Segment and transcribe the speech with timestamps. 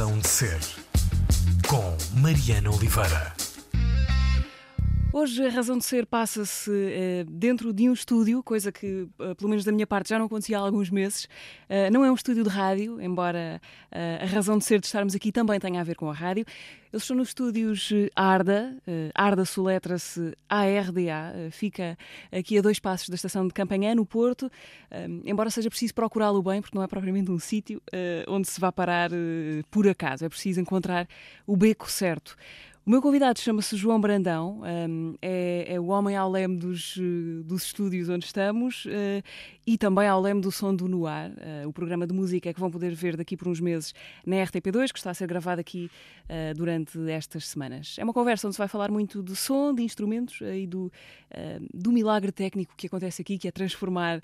[0.00, 0.60] Razão de Ser,
[1.68, 3.39] com Mariana Oliveira.
[5.12, 9.50] Hoje a razão de ser passa-se uh, dentro de um estúdio, coisa que, uh, pelo
[9.50, 11.24] menos da minha parte, já não acontecia há alguns meses.
[11.24, 13.60] Uh, não é um estúdio de rádio, embora
[13.92, 16.44] a razão de ser de estarmos aqui também tenha a ver com a rádio.
[16.92, 18.76] Eu estou nos estúdios Arda,
[19.14, 21.98] Arda soletra-se ARDA, fica
[22.30, 24.50] aqui a dois passos da estação de Campanhã, no Porto,
[25.24, 27.82] embora seja preciso procurá-lo bem, porque não é propriamente um sítio
[28.28, 29.10] onde se vá parar
[29.70, 31.08] por acaso, é preciso encontrar
[31.46, 32.36] o beco certo.
[32.90, 37.40] O meu convidado chama-se João Brandão, um, é, é, o homem ao leme dos, eh,
[37.44, 39.22] dos estúdios onde estamos uh,
[39.64, 42.68] e também ao leme do Som do Noir, uh, o programa de música que vão
[42.68, 43.94] poder ver daqui por uns meses
[44.26, 45.88] na RTP2, que está a ser gravado aqui
[46.56, 47.96] durante estas semanas.
[47.96, 50.92] É uma conversa onde se vai falar muito de som, de instrumentos e do,
[51.74, 54.20] do milagre técnico que acontece aqui, que é transformar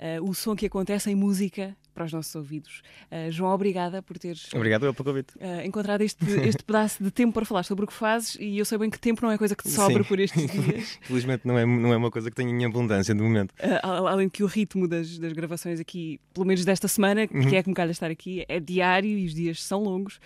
[0.00, 2.82] uh, o som que acontece em música para os nossos ouvidos.
[3.10, 5.34] Uh, João, obrigada por teres Obrigado pelo convite.
[5.36, 8.64] Uh, encontrado este, este pedaço de tempo para falar sobre o que fazes e eu
[8.64, 10.08] sei bem que tempo não é coisa que te sobra Sim.
[10.08, 10.98] por estes dias.
[11.02, 13.52] Felizmente não é, não é uma coisa que tenho em abundância de momento.
[13.52, 17.48] Uh, além de que o ritmo das, das gravações aqui, pelo menos desta semana, uhum.
[17.48, 20.20] que é que me calha estar aqui, é diário e os dias são longos.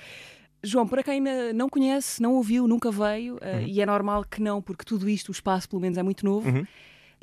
[0.62, 1.20] João, para quem
[1.54, 3.66] não conhece, não ouviu, nunca veio, uhum.
[3.66, 6.48] e é normal que não, porque tudo isto, o espaço pelo menos é muito novo.
[6.48, 6.64] Uhum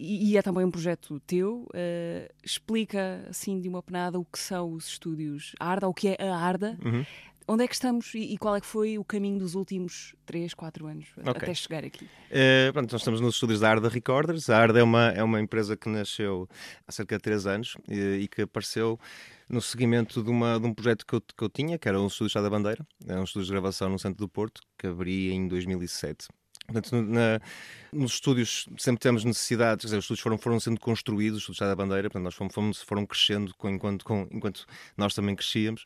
[0.01, 1.67] e, é também um projeto teu.
[1.69, 6.17] Uh, explica, assim, de uma penada, o que são os estúdios Arda, o que é
[6.19, 6.77] a Arda.
[6.83, 7.05] Uhum.
[7.47, 10.53] Onde é que estamos e, e, qual é que foi o caminho dos últimos 3,
[10.53, 11.31] 4 anos okay.
[11.31, 12.05] até chegar aqui?
[12.05, 14.49] Uh, pronto, nós estamos nos estúdios da Arda Recorders.
[14.49, 16.47] A Arda é uma, é uma empresa que nasceu
[16.87, 18.99] há cerca de 3 anos e, e que apareceu
[19.49, 22.07] no seguimento de, uma, de um projeto que eu, que eu tinha, que era um
[22.07, 25.31] estúdio Chá da Bandeira, é um estúdio de gravação no centro do Porto, que abri
[25.31, 26.27] em 2007.
[26.71, 27.39] Portanto, na,
[27.91, 31.75] nos estúdios sempre temos necessidades, dizer, os estúdios foram, foram sendo construídos, os estúdios da
[31.75, 35.83] bandeira, portanto, nós fomos, fomos foram crescendo com, enquanto, com, enquanto nós também crescíamos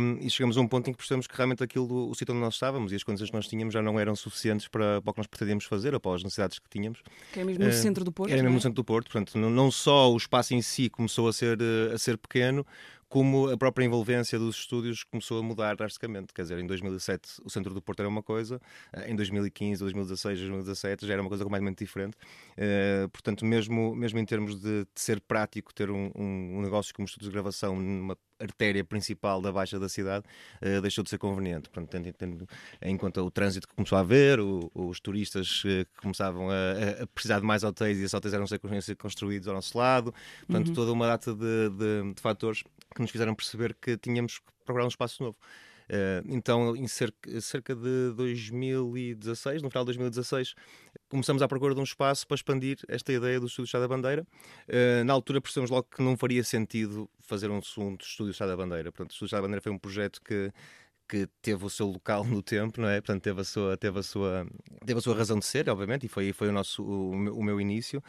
[0.00, 2.42] um, e chegamos a um ponto em que percebemos que realmente aquilo, o sítio onde
[2.42, 5.14] nós estávamos e as condições que nós tínhamos já não eram suficientes para, para o
[5.14, 7.02] que nós pretendíamos fazer ou para as necessidades que tínhamos.
[7.32, 8.30] Que é mesmo no uh, centro do Porto?
[8.30, 8.56] Era mesmo é?
[8.56, 11.58] no centro do Porto, portanto, não, não só o espaço em si começou a ser,
[11.60, 12.66] eh, a ser pequeno,
[13.08, 16.32] como a própria envolvência dos estúdios começou a mudar drasticamente.
[16.32, 18.60] Quer dizer, em 2007 o centro do Porto era uma coisa,
[18.92, 22.16] eh, em 2015, 2016, 2017 já era uma coisa completamente diferente.
[22.56, 27.06] Uh, portanto, mesmo, mesmo em termos de, de ser prático, ter um, um, negócio como
[27.06, 30.24] estúdios de gravação numa artéria principal da Baixa da cidade,
[30.62, 31.68] uh, deixou de ser conveniente.
[31.68, 32.48] Portanto, tendo,
[32.80, 37.06] tendo conta o trânsito que começou a haver, o, os turistas que começavam a, a,
[37.06, 38.58] precisar de mais hotéis e esses hotéis eram ser
[38.96, 40.14] construídos ao nosso lado.
[40.46, 40.74] Portanto, uhum.
[40.74, 42.62] toda uma data de, de, de fatores
[42.94, 45.36] que nos fizeram perceber que tínhamos que procurar um espaço novo.
[45.88, 50.54] Uh, então, em cerca, cerca, de 2016, no final de 2016,
[51.08, 54.26] começamos à procura de um espaço para expandir esta ideia do Estúdio Chá da Bandeira.
[54.68, 58.56] Uh, na altura percebemos logo que não faria sentido fazer um segundo Estúdio Chá da
[58.56, 58.92] Bandeira.
[58.92, 60.52] Portanto, o Estúdio Chá da Bandeira foi um projeto que
[61.08, 63.00] que teve o seu local no tempo, não é?
[63.00, 64.46] Portanto, teve a sua, teve a sua,
[64.84, 67.60] teve a sua razão de ser, obviamente, e foi, foi o, nosso, o, o meu
[67.60, 68.02] início,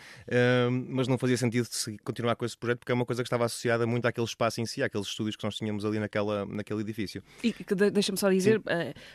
[0.89, 1.67] mas não fazia sentido
[2.03, 4.65] continuar com esse projeto porque é uma coisa que estava associada muito àquele espaço em
[4.65, 7.23] si, àqueles estúdios que nós tínhamos ali naquela, naquele edifício.
[7.43, 7.55] E
[7.91, 8.63] deixa-me só dizer, uh,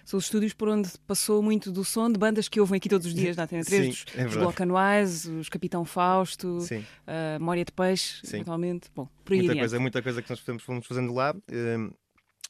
[0.05, 3.06] são os estúdios por onde passou muito do som de bandas que ouvem aqui todos
[3.06, 7.39] os dias na Antena 3, Sim, dos, é dos Bloco Anuais, os Capitão Fausto, uh,
[7.39, 8.37] Memória de Peixe, Sim.
[8.37, 8.89] eventualmente.
[8.94, 11.34] Bom, por aí muita coisa, muita coisa que nós fomos fazendo lá.
[11.34, 11.94] Uh,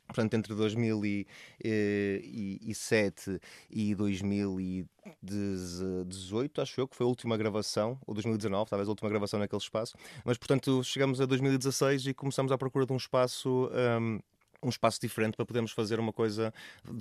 [0.07, 8.89] Portanto, entre 2007 e 2018, acho eu, que foi a última gravação, ou 2019, talvez
[8.89, 9.95] a última gravação naquele espaço.
[10.25, 13.69] Mas, portanto, chegamos a 2016 e começamos à procura de um espaço.
[14.01, 14.21] Um,
[14.65, 16.53] um espaço diferente para podermos fazer uma coisa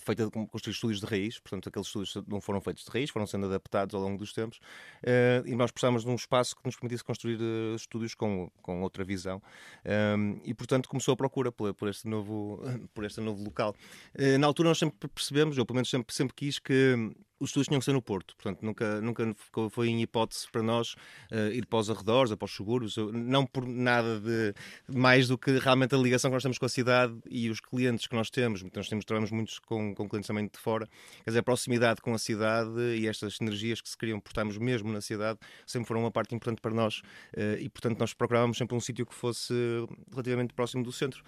[0.03, 3.25] feita com construir estúdios de raiz, portanto aqueles estúdios não foram feitos de raiz, foram
[3.25, 4.57] sendo adaptados ao longo dos tempos.
[5.03, 8.81] Uh, e nós precisávamos de um espaço que nos permitisse construir uh, estúdios com, com
[8.81, 9.41] outra visão.
[10.18, 12.62] Um, e portanto começou a procura por, por, este, novo,
[12.94, 13.75] por este novo local.
[14.13, 16.95] Uh, na altura nós sempre percebemos, eu pelo menos sempre, sempre quis que
[17.44, 19.36] os estudos tinham que ser no Porto, portanto nunca, nunca
[19.70, 20.94] foi em hipótese para nós
[21.31, 24.54] uh, ir para os arredores ou para os subúrbios, não por nada de
[24.88, 28.07] mais do que realmente a ligação que nós temos com a cidade e os clientes
[28.07, 30.88] que nós temos, nós temos, trabalhamos muitos com, com clientes também de fora,
[31.24, 34.92] quer dizer, a proximidade com a cidade e estas energias que se queriam portarmos mesmo
[34.92, 37.00] na cidade sempre foram uma parte importante para nós
[37.36, 39.54] uh, e portanto nós procurávamos sempre um sítio que fosse
[40.12, 41.24] relativamente próximo do centro.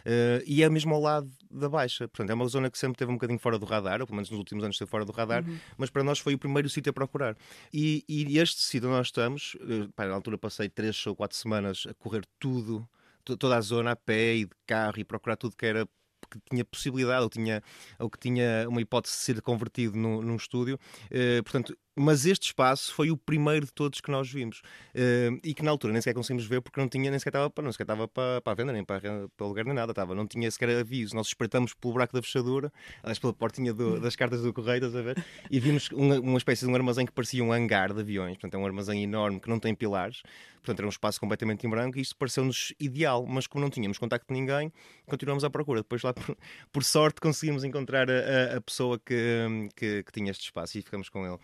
[0.00, 2.08] Uh, e é mesmo ao lado da Baixa.
[2.08, 4.30] Portanto, é uma zona que sempre teve um bocadinho fora do radar, ou pelo menos
[4.30, 5.58] nos últimos anos esteve fora do radar, uhum.
[5.76, 7.36] Mas para nós foi o primeiro sítio a procurar.
[7.72, 11.36] E, e este sítio onde nós estamos, uh, pá, na altura passei três ou quatro
[11.36, 12.88] semanas a correr tudo,
[13.24, 15.88] toda a zona a pé e de carro e procurar tudo que era
[16.30, 17.62] que tinha possibilidade ou, tinha,
[17.98, 20.78] ou que tinha uma hipótese de ser convertido num, num estúdio.
[21.06, 24.62] Uh, portanto, mas este espaço foi o primeiro de todos que nós vimos.
[24.94, 27.50] Uh, e que na altura nem sequer conseguimos ver porque não tinha nem sequer estava
[27.50, 30.14] para, não sequer estava para, para a venda nem para, para lugar nem nada estava
[30.14, 31.14] não tinha sequer aviso.
[31.14, 32.72] Nós espreitamos pelo buraco da fechadura
[33.02, 35.24] aliás pela portinha do, das cartas do correio estás a ver?
[35.50, 38.34] E vimos uma, uma espécie de um armazém que parecia um hangar de aviões.
[38.34, 40.22] Portanto é um armazém enorme que não tem pilares.
[40.56, 43.26] Portanto era um espaço completamente em branco e isto pareceu-nos ideal.
[43.26, 44.72] Mas como não tínhamos contacto de ninguém
[45.06, 45.80] continuamos à procura.
[45.80, 46.36] Depois lá por,
[46.72, 51.08] por sorte conseguimos encontrar a, a pessoa que, que, que tinha este espaço e ficamos
[51.08, 51.38] com ele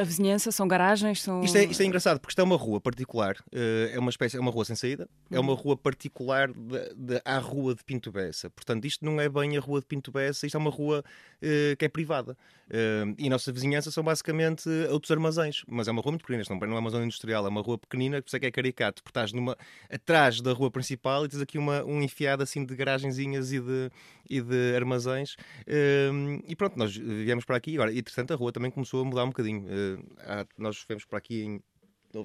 [0.00, 1.22] a vizinhança são garagens?
[1.22, 1.42] São...
[1.42, 4.36] Isto, é, isto é engraçado porque isto é uma rua particular, uh, é uma espécie,
[4.36, 5.58] é uma rua sem saída, é uma uhum.
[5.58, 8.50] rua particular de, de, à rua de Pinto Bessa.
[8.50, 11.76] Portanto, isto não é bem a rua de Pinto Bessa, isto é uma rua uh,
[11.76, 12.36] que é privada.
[12.68, 16.44] Uh, e a nossa vizinhança são basicamente outros armazéns, mas é uma rua muito pequena,
[16.48, 18.50] não, não é uma zona industrial, é uma rua pequenina, por isso é que é
[18.50, 19.56] caricato, porque estás numa,
[19.90, 23.90] atrás da rua principal e tens aqui uma, um enfiado assim de garagenzinhas e de,
[24.28, 25.36] e de armazéns.
[26.46, 27.74] e pronto, nós viemos para aqui.
[27.74, 29.64] Agora, entretanto, a rua também começou a mudar um bocadinho.
[30.18, 31.62] Há, nós viemos para aqui em.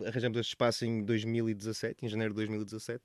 [0.08, 3.04] Arranjamos este espaço em 2017, em janeiro de 2017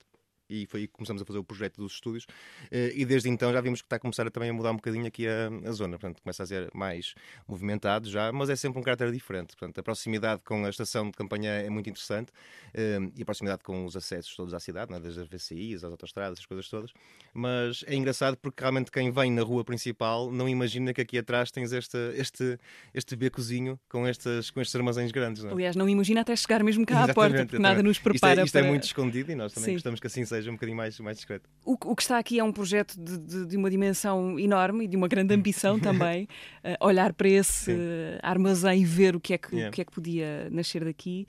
[0.50, 2.26] e foi aí que começamos a fazer o projeto dos estúdios.
[2.70, 4.76] Eh, e desde então já vimos que está a começar a, também a mudar um
[4.76, 5.98] bocadinho aqui a, a, zona.
[5.98, 7.14] Portanto, começa a ser mais
[7.46, 9.56] movimentado já, mas é sempre um caráter diferente.
[9.56, 12.32] Portanto, a proximidade com a estação de campanha é muito interessante
[12.74, 14.98] eh, e a proximidade com os acessos todos à cidade, é?
[14.98, 16.90] desde as VCIs, as autostradas, as coisas todas.
[17.32, 21.50] Mas é engraçado porque realmente quem vem na rua principal não imagina que aqui atrás
[21.50, 22.58] tens este, este,
[22.92, 25.44] este becozinho com, estas, com estes armazéns grandes.
[25.44, 25.54] Não é?
[25.54, 28.42] Aliás, não imagina até chegar mesmo cá à porta, porque nada nos prepara.
[28.42, 28.68] Isto, é, isto é para...
[28.68, 29.74] é muito escondido e nós também Sim.
[29.74, 31.48] gostamos que assim seja seja um bocadinho mais, mais discreto.
[31.64, 34.88] O, o que está aqui é um projeto de, de, de, uma dimensão enorme e
[34.88, 36.24] de uma grande ambição também.
[36.64, 39.68] Uh, olhar para esse uh, armazém e ver o que, é que, yeah.
[39.68, 41.26] o que é que podia nascer daqui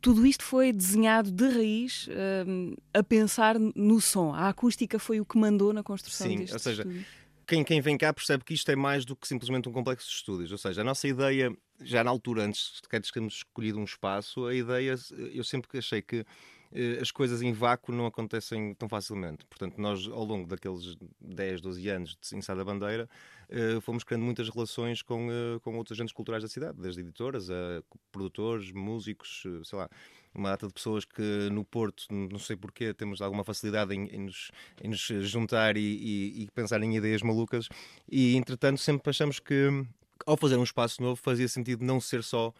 [0.00, 4.32] tudo isto foi desenhado de raiz uh, a pensar no som.
[4.32, 7.04] A acústica foi o que mandou na construção Sim, deste ou seja, estúdio.
[7.46, 10.14] Quem, quem vem cá percebe que isto é mais do que simplesmente um complexo de
[10.14, 10.50] estúdios.
[10.50, 14.54] Ou seja, a nossa ideia, já na altura, antes de termos escolhido um espaço, a
[14.54, 14.94] ideia,
[15.32, 16.24] eu sempre achei que
[17.00, 19.46] as coisas em vácuo não acontecem tão facilmente.
[19.46, 23.08] Portanto, nós, ao longo daqueles 10, 12 anos de Ensaio da Bandeira,
[23.48, 27.48] eh, fomos criando muitas relações com, eh, com outros agentes culturais da cidade, desde editoras
[27.50, 29.88] a produtores, músicos, sei lá
[30.34, 34.20] uma data de pessoas que no Porto, não sei porquê, temos alguma facilidade em, em,
[34.22, 34.50] nos,
[34.82, 37.68] em nos, juntar e, e, e, pensar em ideias malucas.
[38.10, 39.68] E entretanto, sempre achamos que
[40.26, 42.52] ao fazer um espaço novo fazia sentido não ser só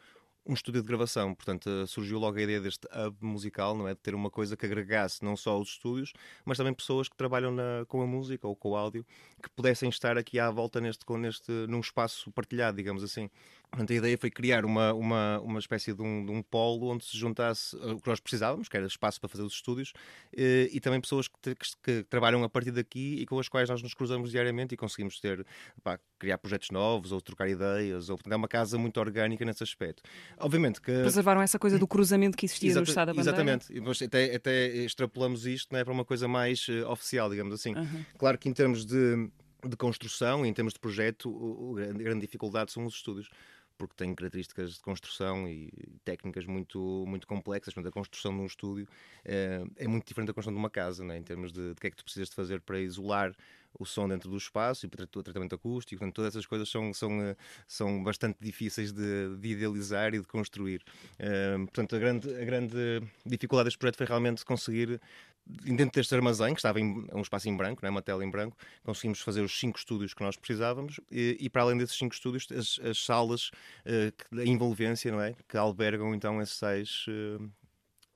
[0.46, 1.34] um estúdio de gravação.
[1.34, 3.94] Portanto, eh, surgiu logo a ideia deste hub musical, não é?
[3.94, 6.12] De ter uma coisa que agregasse não só os estúdios,
[6.44, 9.06] mas também pessoas que trabalham na, com a música ou com o áudio,
[9.42, 13.30] que pudessem estar aqui à volta neste, neste, num espaço partilhado, digamos assim.
[13.74, 17.04] Portanto, a ideia foi criar uma, uma, uma espécie de um, de um polo onde
[17.04, 19.92] se juntasse o que nós precisávamos, que era espaço para fazer os estúdios,
[20.32, 23.48] e, eh, e também pessoas que, que, que, trabalham a partir daqui e com as
[23.48, 25.44] quais nós nos cruzamos diariamente e conseguimos ter,
[25.82, 28.08] pá, criar projetos novos ou trocar ideias.
[28.10, 30.04] Ou, portanto, é uma casa muito orgânica nesse aspecto.
[30.38, 30.92] Obviamente que.
[30.92, 33.62] Preservaram essa coisa do cruzamento que existia Exata, no Estado da Bandeira.
[33.70, 34.04] Exatamente.
[34.04, 37.74] Até, até extrapolamos isto não é, para uma coisa mais uh, oficial, digamos assim.
[37.74, 38.04] Uhum.
[38.16, 39.28] Claro que em termos de,
[39.68, 43.28] de construção, em termos de projeto, a grande dificuldade são os estúdios
[43.76, 45.70] porque tem características de construção e
[46.04, 47.74] técnicas muito, muito complexas.
[47.74, 48.88] Portanto, a construção de um estúdio
[49.24, 51.18] é, é muito diferente da construção de uma casa, né?
[51.18, 53.34] em termos de, de que é que tu precisas de fazer para isolar
[53.78, 55.98] o som dentro do espaço e para o tratamento acústico.
[55.98, 57.36] Portanto, todas essas coisas são, são, eh,
[57.66, 60.82] são bastante difíceis de, de idealizar e de construir.
[61.18, 65.00] Uh, portanto, a grande, a grande dificuldade deste projeto foi realmente conseguir
[65.46, 68.56] dentro deste armazém, que estava em um espaço em branco, né, uma tela em branco,
[68.82, 72.46] conseguimos fazer os cinco estúdios que nós precisávamos e, e para além desses cinco estúdios,
[72.50, 73.50] as, as salas
[73.84, 75.34] uh, envolvência, não é?
[75.48, 77.50] Que albergam então esses seis uh,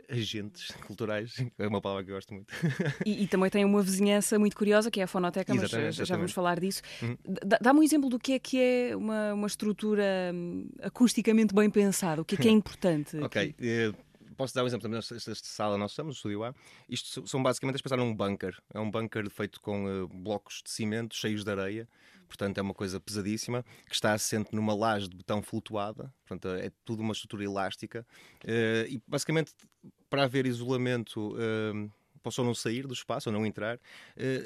[0.09, 2.53] agentes culturais, é uma palavra que eu gosto muito.
[3.05, 6.17] E, e, também tem uma vizinhança muito curiosa, que é a fonoteca, mas exatamente, já
[6.17, 6.83] vamos falar disso.
[7.03, 7.17] Uhum.
[7.61, 10.05] Dá-me um exemplo do que é que é uma, uma estrutura
[10.35, 13.17] hum, acusticamente bem pensada, o que é que é importante.
[13.19, 13.55] ok.
[13.59, 14.08] Uh,
[14.39, 16.55] posso dar um exemplo também nesta sala nós estamos, no estúdio A.
[16.89, 18.57] Isto são basicamente, a pensar num bunker.
[18.73, 21.89] É um bunker feito com uh, blocos de cimento cheios de areia.
[22.29, 26.15] Portanto, é uma coisa pesadíssima que está assente numa laje de betão flutuada.
[26.25, 28.07] Portanto, é tudo uma estrutura elástica.
[28.45, 29.53] Uh, e basicamente,
[30.09, 31.35] para haver isolamento.
[31.35, 31.91] Uh,
[32.21, 33.79] possam não sair do espaço ou não entrar,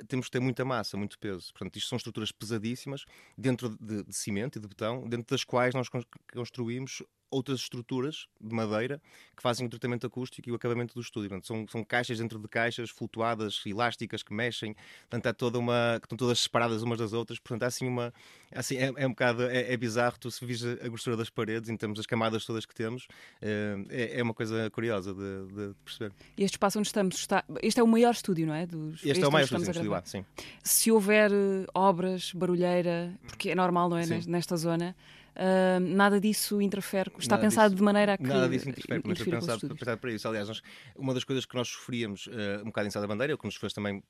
[0.07, 1.51] temos que ter muita massa, muito peso.
[1.55, 3.07] Portanto, isto são estruturas pesadíssimas
[3.37, 5.89] dentro de, de cimento e de betão, dentro das quais nós
[6.33, 9.01] construímos outras estruturas de madeira
[9.35, 11.31] que fazem o tratamento acústico e o acabamento do estúdio.
[11.31, 15.99] Portanto, são, são caixas dentro de caixas, flutuadas, elásticas, que mexem, portanto, há toda uma,
[15.99, 18.13] que estão todas separadas umas das outras, portanto, há assim uma.
[18.55, 21.71] Assim, é, é um bocado é, é, bizarro, tu se vis a grossura das paredes,
[21.71, 23.07] em termos das camadas todas que temos,
[23.41, 26.13] eh, é, é uma coisa curiosa de, de, perceber.
[26.37, 27.43] E este espaço onde estamos está.
[27.63, 28.67] Este é o maior estúdio, não é?
[28.67, 30.25] Dos, este, este é o maior estúdio, estúdio sim.
[30.63, 34.05] Se houver eh, obras, barulheira, porque é normal, não é?
[34.05, 34.21] Sim.
[34.29, 34.95] Nesta zona
[35.37, 39.03] uh, nada disso interfere, está Nada pensado disso- de maneira a que Nada disso interfere,
[39.05, 40.29] mas foi pensado, pensado para isso.
[40.29, 40.63] Aliás, nós-
[40.97, 43.45] uma das coisas que nós sofríamos eh, um bocado em Sá da Bandeira, o que
[43.45, 44.03] nos fez também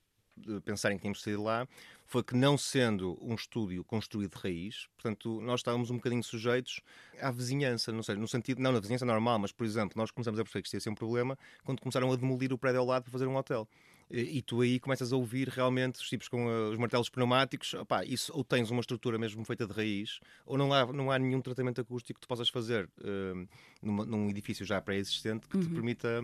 [0.48, 1.66] eh, pensar em que tínhamos de lá,
[2.06, 6.80] foi que não sendo um estúdio construído de raiz, portanto, nós estávamos um bocadinho sujeitos
[7.20, 10.40] à vizinhança, não sei, no sentido, não na vizinhança normal, mas, por exemplo, nós começamos
[10.40, 12.86] a perceber que isto ia ser um problema quando começaram a demolir o prédio ao
[12.86, 13.68] lado para fazer um hotel.
[14.14, 18.04] E tu aí começas a ouvir realmente os tipos com eh, os martelos pneumáticos, opá,
[18.04, 21.40] isso ou tens uma estrutura mesmo feita de raiz, ou não há, não há nenhum
[21.40, 23.46] tratamento acústico que tu possas fazer eh,
[23.80, 26.20] numa- num edifício já pré-existente que te permita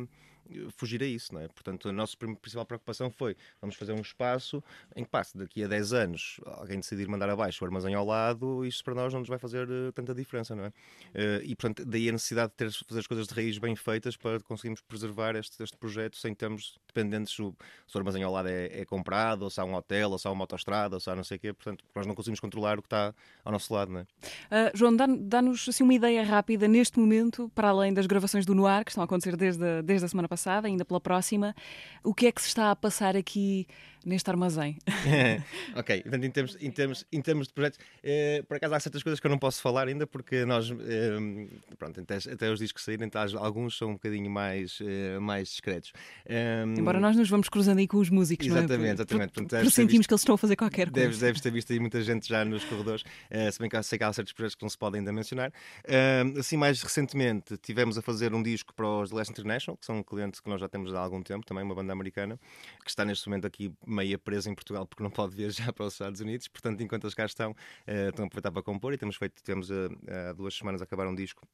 [0.77, 1.49] fugir a isso, não é?
[1.49, 4.63] Portanto, a nossa principal preocupação foi vamos fazer um espaço
[4.97, 8.65] em que passe daqui a 10 anos alguém decidir mandar abaixo o armazém ao lado,
[8.65, 10.73] isto para nós não nos vai fazer eh, tanta diferença, não é?
[11.15, 14.17] Eh, e, portanto, daí a necessidade de ter, fazer as coisas de raiz bem feitas
[14.17, 17.55] para conseguirmos preservar este, este projeto sem termos dependentes se o,
[17.87, 20.27] se o armazém ao lado é, é comprado, ou se há um hotel, ou se
[20.27, 21.53] há uma autostrada, ou se há não sei o quê.
[21.53, 23.15] Portanto, nós não conseguimos controlar o que está
[23.45, 24.07] ao nosso lado, não é?
[24.51, 28.55] Ah, João, dá- dá-nos assim, uma ideia rápida neste momento, para além das gravações do
[28.55, 30.38] Noir, que estão a acontecer desde desde a semana passada,
[30.69, 31.55] ainda pela próxima,
[32.03, 33.67] o que é que se está a passar aqui
[34.05, 34.79] neste armazém?
[35.75, 39.03] ok, portanto, em termos, em termos, em termos de projetos, eh, por acaso há certas
[39.03, 42.85] coisas que eu não posso falar ainda, porque nós, eh, pronto, até, até os discos
[42.85, 45.93] saírem, tá, alguns são um bocadinho mais, eh, mais discretos.
[46.27, 48.59] Eh, Embora nós nos vamos cruzando aí com os músicos, não é?
[48.61, 49.29] Exatamente, Por- exatamente.
[49.33, 51.07] por- Portanto, por deves ter sentimos visto- que eles estão a fazer qualquer coisa.
[51.07, 53.83] Deves, deves ter visto aí muita gente já nos corredores, eh, se bem que eu
[53.83, 55.53] sei que há certos projetos que não se podem ainda mencionar.
[55.85, 59.87] Eh, assim, mais recentemente, tivemos a fazer um disco para os The Last International, que
[59.87, 62.39] são um cliente que nós já temos há algum tempo, também uma banda americana,
[62.85, 65.95] que está neste momento aqui meia presa em Portugal porque não pode viajar para os
[65.95, 66.49] Estados Unidos.
[66.49, 67.55] Portanto, enquanto eles cá estão,
[67.87, 69.89] eh, estão a aproveitar para compor e temos feito, temos eh,
[70.29, 71.47] há duas semanas acabar um disco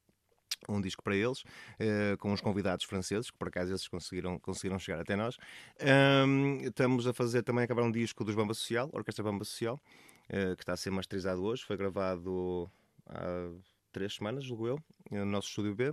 [0.68, 1.42] um disco para eles,
[1.78, 5.36] eh, com uns convidados franceses, que por acaso esses conseguiram, conseguiram chegar até nós.
[5.80, 9.80] Ahm, estamos a fazer também acabar um disco dos Bamba Social, Orquestra Bamba Social,
[10.28, 11.64] eh, que está a ser masterizado hoje.
[11.64, 12.70] Foi gravado
[13.06, 13.50] há
[13.92, 14.78] três semanas, julgo eu,
[15.10, 15.92] no nosso estúdio B.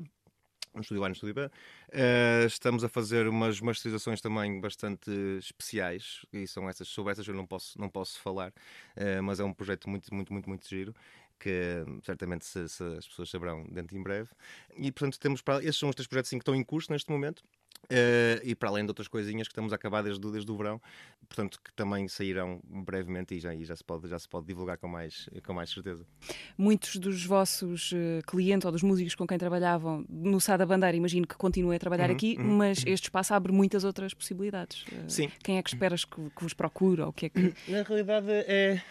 [0.74, 1.50] No estúdio A, no estúdio B.
[1.92, 7.34] Eh, estamos a fazer umas masterizações também bastante especiais, e são essas, sobre essas eu
[7.34, 8.54] não posso, não posso falar,
[8.96, 10.94] eh, mas é um projeto muito, muito, muito, muito giro
[11.38, 14.30] que certamente se, se as pessoas saberão dentro em breve.
[14.78, 17.10] E portanto temos para estes são os três projetos assim, que estão em curso neste
[17.12, 17.44] momento.
[17.90, 20.82] Eh, e para além de outras coisinhas que estamos a acabar desde, desde o verão,
[21.28, 24.78] portanto que também sairão brevemente e já, e já, se, pode, já se pode divulgar
[24.78, 26.06] com mais, com mais certeza.
[26.58, 30.96] Muitos dos vossos eh, clientes ou dos músicos com quem trabalhavam no Sá da Bandeira,
[30.96, 34.86] imagino que continuem a trabalhar Uhum, aqui, uhum, mas este espaço abre muitas outras possibilidades.
[34.92, 35.32] Eh, Sim.
[35.44, 37.06] Quem é que esperas que, que vos procura?
[37.06, 37.54] Ou que é que...
[37.68, 38.82] Na realidade é.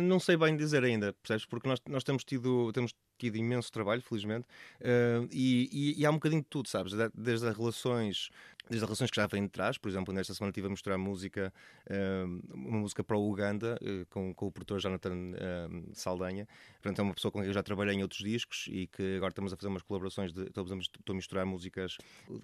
[0.00, 1.44] não sei bem dizer ainda, percebes?
[1.46, 4.46] Porque nós, nós temos, tido, temos tido imenso trabalho, felizmente,
[4.80, 6.92] eh, e, e- e há um bocadinho de tudo, sabes?
[6.92, 8.30] De- Desde as relações.
[8.70, 11.52] Desde relações que já vêm de trás, por exemplo, nesta semana estive a mostrar música,
[11.86, 16.46] eh, uma música para o Uganda, eh, com, com o produtor Jonathan eh, Saldanha.
[16.80, 19.30] Portanto, é uma pessoa com quem eu já trabalhei em outros discos e que agora
[19.30, 21.98] estamos a fazer umas colaborações, de, estamos a, estou a misturar músicas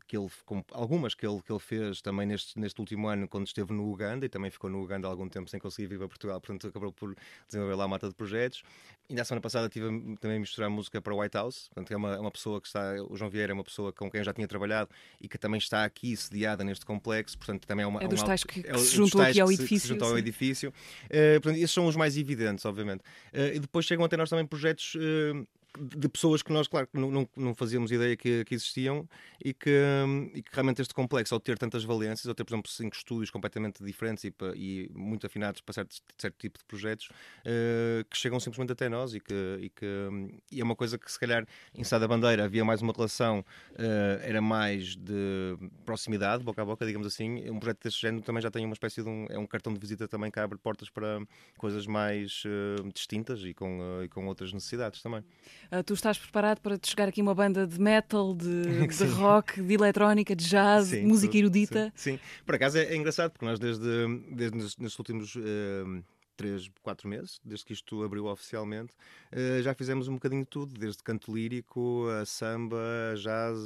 [0.07, 0.29] que ele,
[0.73, 4.27] algumas que ele, que ele fez também neste, neste último ano, quando esteve no Uganda,
[4.27, 6.93] e também ficou no Uganda há algum tempo sem conseguir vir para Portugal, portanto acabou
[6.93, 8.63] por desenvolver lá uma mata de projetos.
[9.09, 11.91] E na semana passada estive a- também a misturar música para o White House, portanto
[11.93, 14.19] é uma, é uma pessoa que está, o João Vieira é uma pessoa com quem
[14.19, 17.87] eu já tinha trabalhado e que também está aqui sediada neste complexo, portanto também é
[17.87, 18.03] uma...
[18.03, 19.81] É dos uma- tais que- que é o- se tais aqui ao que que edifício,
[19.87, 20.73] Se juntou ao edifício.
[21.11, 23.03] Eh, portanto, esses são os mais evidentes, obviamente.
[23.33, 25.45] Eh, e depois chegam até nós também projetos eh,
[25.81, 29.09] de pessoas que nós, claro, não, não, fazíamos ideia que, que existiam
[29.45, 29.71] e que,
[30.07, 32.97] hum, e que realmente este complexo, ao ter tantas valências, ao ter, por exemplo, cinco
[32.97, 37.09] estúdios completamente diferentes e, e muito afinados para certo, certo tipo de projetos,
[37.45, 40.99] eh, que chegam simplesmente até nós e que, e que hum, e é uma coisa
[40.99, 43.45] que, se calhar, em Sá da Bandeira havia mais uma relação,
[43.77, 47.49] eh, era mais de proximidade, boca a boca, digamos assim.
[47.51, 49.79] Um projeto deste género também já tem uma espécie de um, é um cartão de
[49.79, 51.21] visita também que abre portas para
[51.57, 55.23] coisas mais eh, distintas e com, e com outras necessidades também.
[55.71, 59.61] Ah, tu estás preparado para te chegar aqui uma banda de metal, de, de rock,
[59.61, 61.93] de eletrónica, de jazz, Sim, de música erudita?
[61.95, 62.21] Sim, sim.
[62.47, 63.85] por acaso é, é engraçado porque nós desde,
[64.31, 66.03] desde nos, nestes últimos eh,
[66.38, 68.92] três, quatro meses, desde que isto abriu oficialmente,
[69.33, 72.78] eh, já fizemos um bocadinho de tudo, desde canto lírico, a samba,
[73.12, 73.59] a jazz,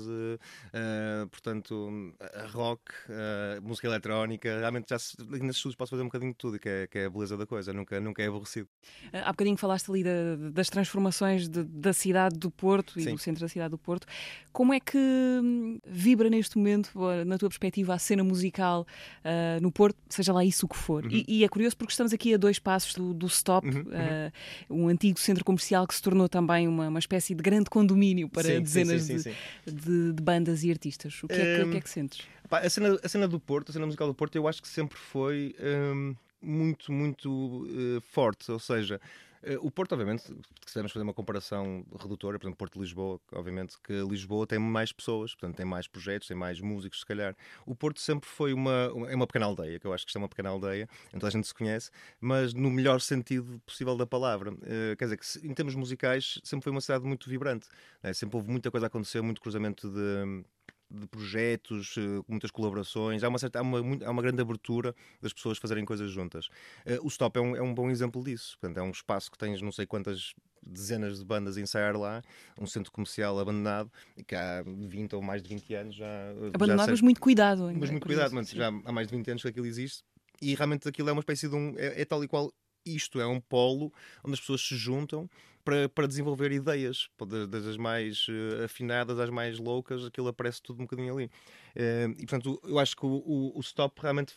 [0.73, 4.59] eh, portanto, a rock, a música eletrónica.
[4.59, 7.05] Realmente já se, nestes estudos posso fazer um bocadinho de tudo, que é, que é
[7.05, 8.69] a beleza da coisa, nunca, nunca é aborrecido.
[9.13, 13.13] Há bocadinho falaste ali da- das transformações de- da cidade do Porto e Sim.
[13.13, 14.07] do centro da cidade do Porto.
[14.51, 18.87] Como é que hum, vibra neste mommomento, ah, na tua perspectiva, a cena musical
[19.25, 21.05] ah, no Porto, seja lá isso o que for?
[21.13, 24.33] E, e é curioso porque estamos aqui a dois passos do, do Stop, Uhum, ah,
[24.71, 28.43] um antigo centro comercial que se tornou também uma, uma espécie de grande condomínio para
[28.43, 29.73] Sim, dezenas sim, de- sim, sim.
[29.73, 31.23] De, de bandas e artistas.
[31.23, 32.21] O que, é que, que é que sentes?
[32.49, 34.69] Pá, a, cena, a cena do Porto, a cena musical do Porto, eu acho que
[34.69, 38.51] sempre foi hum, muito, muito eh, forte.
[38.51, 39.01] Ou seja,
[39.43, 40.35] Eh, o Porto, obviamente, se
[40.65, 44.93] quisermos fazer uma comparação redutora, por exemplo, Porto de Lisboa, obviamente que Lisboa tem mais
[44.93, 47.37] pessoas, portanto tem mais projetos, tem mais músicos, se calhar.
[47.67, 50.17] O Porto sempre foi uma, uma, é uma pequena aldeia, que eu acho que isto
[50.17, 54.07] é uma pequena aldeia, então a gente se conhece, mas no melhor sentido possível da
[54.07, 54.53] palavra.
[54.53, 57.67] Uh, quer dizer que, em termos musicais, sempre foi uma cidade muito vibrante.
[58.03, 58.13] Né?
[58.13, 60.45] Sempre houve muita coisa a acontecer, muito cruzamento de
[60.93, 65.33] de projetos, eh, muitas colaborações, há uma, certa, há uma, há uma grande abertura das
[65.33, 66.47] pessoas fazerem coisas juntas.
[66.87, 68.59] Uh, o Stop é um, é um bom exemplo disso.
[68.61, 72.23] Portanto, é um espaço que tens não sei quantas dezenas de bandas a ensaiar lá,
[72.61, 73.91] um centro comercial abandonado,
[74.27, 76.31] que há 20 ou mais de 20 anos já.
[76.55, 77.73] Abandonado, já mas muito cuidado.
[77.75, 80.05] Mas muito cuidado, mas já há mais de 20 anos que aquilo existe.
[80.41, 81.75] E realmente aquilo é uma espécie de um.
[81.77, 82.53] É, é tal e qual
[82.85, 83.93] isto, é um polo
[84.25, 85.29] onde as pessoas se juntam
[85.65, 90.81] para, para desenvolver ideias, das, das mais uh, afinadas às mais loucas, aquilo aparece tudo
[90.81, 91.27] um bocadinho ali.
[91.27, 94.35] Uh, e portanto, eu acho que o, o, Stop realmente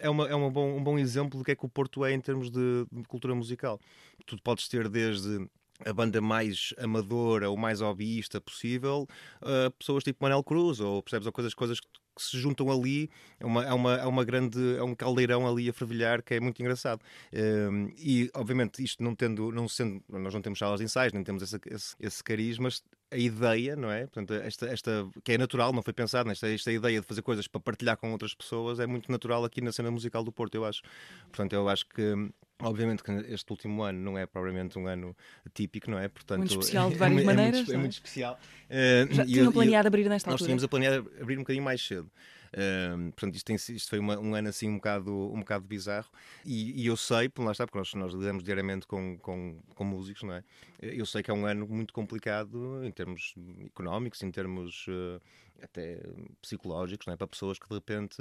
[0.00, 2.12] é, uma, é uma bom, um bom exemplo do que é que o Porto é
[2.12, 3.80] em termos de, de cultura musical.
[4.26, 5.48] Tu podes ter desde
[5.84, 9.06] a banda mais amadora ou mais hobbyista possível,
[9.42, 11.80] uh, pessoas tipo Manel Cruz, ou percebes, ou coisas, coisas
[12.18, 13.08] que se juntam ali,
[13.38, 16.40] é uma, é uma, é uma grande, é um caldeirão ali a fervilhar que é
[16.40, 17.00] muito engraçado.
[17.32, 21.22] Um, e, obviamente, isto não tendo, não sendo, nós não temos salas de ensaios, nem
[21.22, 22.68] temos esse, esse, esse carisma,
[23.10, 24.02] a ideia, não é?
[24.02, 27.46] Portanto, esta, esta, que é natural, não foi pensado, esta, esta ideia de fazer coisas
[27.46, 30.64] para partilhar com outras pessoas é muito natural aqui na cena musical do Porto, eu
[30.64, 30.82] acho.
[31.30, 35.16] Portanto, eu acho que Obviamente que este último ano não é propriamente um ano
[35.54, 36.08] típico, não é?
[36.08, 37.54] Portanto, muito especial de várias é, maneiras.
[37.54, 38.38] É muito, é muito especial.
[38.68, 40.54] Uh, Já tinham planeado abrir nesta nós altura?
[40.54, 42.10] Nós tínhamos a planear abrir um bocadinho mais cedo.
[42.48, 46.08] Uh, portanto, isto, tem, isto foi uma, um ano assim um bocado, um bocado bizarro
[46.44, 49.84] e, e eu sei, por lá está, porque nós, nós lidamos diariamente com, com, com,
[49.84, 50.42] músicos, não é?
[50.80, 53.34] Eu sei que é um ano muito complicado em termos
[53.66, 55.20] económicos, em termos uh,
[55.62, 56.00] até
[56.40, 57.16] psicológicos, não é?
[57.16, 58.16] Para pessoas que de repente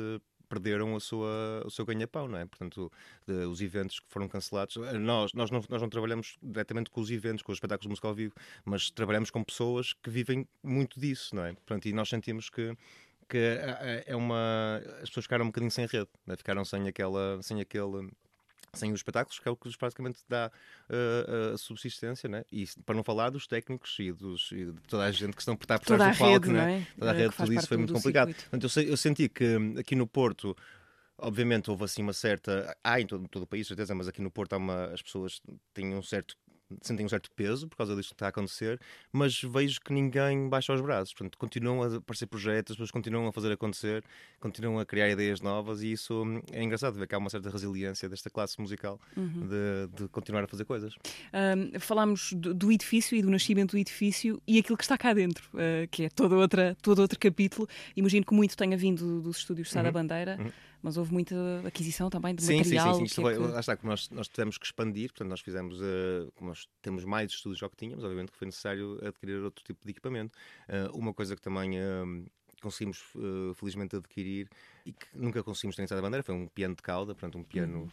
[0.48, 2.46] perderam a sua, o seu ganha-pão, não é?
[2.46, 2.92] Portanto,
[3.26, 7.02] de, os eventos que foram cancelados, eh, nós, nós, não, nós não trabalhamos diretamente com
[7.02, 8.34] os eventos, com os espetáculos de música ao vivo,
[8.66, 11.54] mas trabalhamos com pessoas que vivem muito disso, não é?
[11.54, 12.76] Portanto, e nós sentimos que
[13.30, 16.36] que é, é uma as pessoas ficaram um bocadinho sem rede, né?
[16.38, 18.10] ficaram sem aquela sem aquele
[18.74, 20.52] sem os espetáculos, que é o que praticamente dá
[20.90, 22.44] uh, a subsistência, né?
[22.52, 25.56] e para não falar dos técnicos e, dos, e de toda a gente que estão
[25.56, 26.80] por trás toda do palco, né?
[26.80, 27.00] É?
[27.00, 28.34] toda a rede, tudo isso foi muito complicado.
[28.34, 30.56] Portanto, eu, eu, senti que hum, aqui no Porto
[31.20, 32.78] Obviamente houve assim uma certa.
[32.84, 34.86] Há em todo, todo o país, certeza, mas aqui no Porto uma...
[34.94, 35.42] as pessoas
[35.74, 36.38] têm um certo
[36.82, 38.80] sentem um certo peso por causa disto que está a acontecer,
[39.12, 41.14] mas vejo que ninguém baixa os braços.
[41.14, 44.04] Portanto, continuam a aparecer projetos, as pessoas continuam a fazer acontecer,
[44.40, 48.10] continuam a criar ideias novas e isso é engraçado ver que há uma certa resiliência
[48.10, 49.48] desta classe musical uhum.
[49.48, 50.96] de, de, continuar a fazer coisas.
[51.34, 55.14] Um, falámos do, do, edifício e do nascimento do edifício e aquilo que está cá
[55.14, 57.68] dentro, uh, que é toda outra, todo outro capítulo.
[57.96, 59.86] Imagino que muito tenha vindo dos estúdios Sá uhum.
[59.86, 60.38] da Bandeira.
[60.40, 61.36] Uhum mas houve muita
[61.66, 62.96] aquisição também de sim, material.
[62.96, 63.28] Sim, sim, sim.
[63.28, 63.40] É que...
[63.40, 67.04] Lá está, como nós, nós tivemos que expandir, portanto, nós fizemos, uh, como nós temos
[67.06, 70.38] mais estudos do que tínhamos, obviamente que foi necessário adquirir outro tipo de equipamento.
[70.68, 71.80] Uh, uma coisa que também.
[71.80, 72.26] Uh,
[72.60, 73.04] conseguimos
[73.56, 74.50] felizmente adquirir
[74.84, 77.44] e que nunca conseguimos ter em da bandeira foi um piano de cauda, portanto um
[77.44, 77.92] piano uhum uh,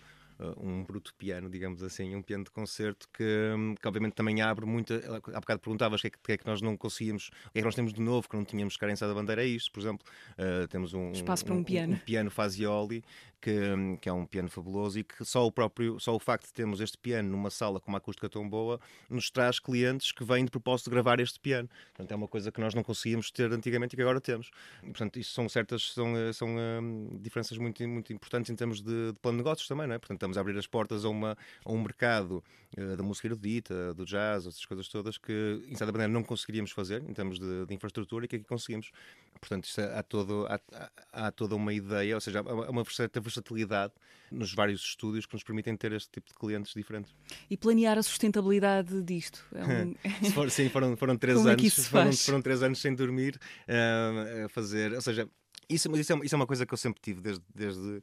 [0.57, 3.25] um bruto piano, digamos assim, um piano de concerto que,
[3.57, 5.03] hum, que obviamente também abre muita.
[5.33, 7.59] Há bocado perguntavas o que, é que, que, é que nós não conseguimos, o que
[7.59, 9.81] é que nós temos de novo que não tínhamos carência da bandeira, é isto, por
[9.81, 13.05] exemplo, uh, temos um, espaço para um, um piano, um, piano Fazioli
[13.45, 16.47] que, hum, que, é um piano fabuloso e que só o próprio, só o facto
[16.47, 20.25] de termos este piano numa sala com uma acústica tão boa nos traz clientes que
[20.25, 21.69] vêm de propósito de gravar este piano.
[21.89, 24.51] Portanto, é uma coisa que nós não conseguíamos ter antigamente e que agora temos.
[24.81, 29.13] Portanto, isso são certas são, eh, são um, diferenças muito, muito importantes em termos de,
[29.13, 29.99] de plano de negócios também, não é?
[29.99, 32.43] Portanto, estamos a abrir as portas a, uma, a um mercado
[32.79, 36.71] uh, da música erudita, do jazz, essas coisas todas que, em certa maneira, não conseguiríamos
[36.71, 38.91] fazer em termos de, de infraestrutura e que aqui conseguimos.
[39.39, 43.93] Portanto, isto, há, todo, há, há, toda uma ideia, ou seja, há uma certa versatilidade
[44.31, 47.15] nos vários estúdios que nos permitem ter este tipo de clientes diferentes.
[47.51, 49.45] E planear a sustentabilidade disto?
[49.55, 49.95] É um...
[50.33, 51.79] for, sim, foram, foram três Como anos.
[51.79, 54.95] É foram, foram, três anos sem dormir uh, a fazer.
[54.95, 55.29] Ou seja,
[55.69, 58.03] isso, isso, é, isso é uma coisa que eu sempre tive desde, desde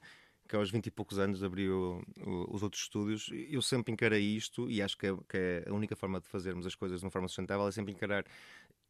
[0.52, 2.04] que aos 20 e poucos anos abriu
[2.50, 5.96] os outros estúdios, eu sempre encarei isto e acho que é, que é, a única
[5.96, 8.26] forma de fazermos as coisas de uma forma sustentável é sempre encarar.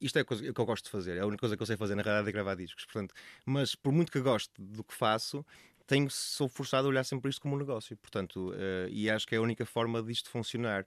[0.02, 1.78] Isto é coisa que eu gosto de fazer, é a única coisa que eu sei
[1.78, 2.84] fazer na realidade é gravar discos.
[2.86, 3.14] Portanto,
[3.46, 5.46] mas por muito que goste do que faço,
[5.88, 9.36] tenho, sou forçado a olhar sempre isto como um negócio, portanto, uh, e acho que
[9.36, 10.86] é a única forma disto funcionar.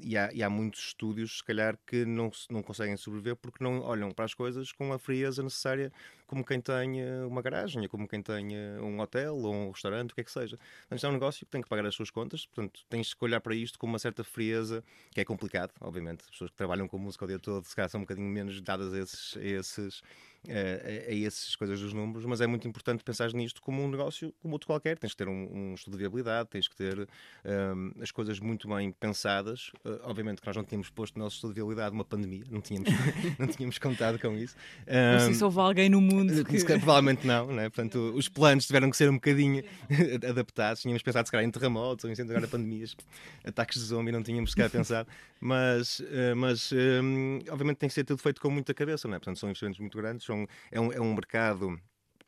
[0.00, 3.80] E, há, e, há, muitos estúdios, se calhar, que não, não conseguem sobreviver porque não
[3.80, 5.92] olham para as coisas com a frieza necessária,
[6.26, 10.20] como quem tem uma garagem, como quem tem um hotel ou um restaurante, o que
[10.20, 10.56] é que seja.
[10.88, 13.40] Portanto, é um negócio que tem que pagar as suas contas, portanto, tens que olhar
[13.40, 16.22] para isto com uma certa frieza, que é complicado, obviamente.
[16.24, 18.60] As pessoas que trabalham com música o dia todo, se calhar, são um bocadinho menos
[18.60, 19.36] dadas a esses.
[19.36, 20.02] A esses
[20.48, 24.34] a, a essas coisas dos números, mas é muito importante pensar nisto como um negócio
[24.40, 24.98] como outro qualquer.
[24.98, 27.08] Tens que ter um, um estudo de viabilidade, tens que ter
[27.44, 29.70] um, as coisas muito bem pensadas.
[29.84, 32.60] Uh, obviamente que nós não tínhamos posto no nosso estudo de viabilidade uma pandemia, não
[32.60, 32.90] tínhamos,
[33.38, 34.56] não tínhamos contado com isso.
[34.86, 36.64] Um, não sei se houve alguém no mundo que...
[36.64, 37.68] Provavelmente não, né?
[37.68, 39.62] Portanto, os planos tiveram que ser um bocadinho
[40.28, 40.82] adaptados.
[40.82, 42.96] Tínhamos pensado, se calhar, em terremotos ou em agora pandemias,
[43.44, 45.08] ataques de zombie, não tínhamos sequer pensado.
[45.40, 49.18] Mas, uh, mas um, obviamente tem que ser tudo feito com muita cabeça, não é?
[49.18, 50.24] Portanto, são investimentos muito grandes,
[50.70, 51.80] é, um, é um mercado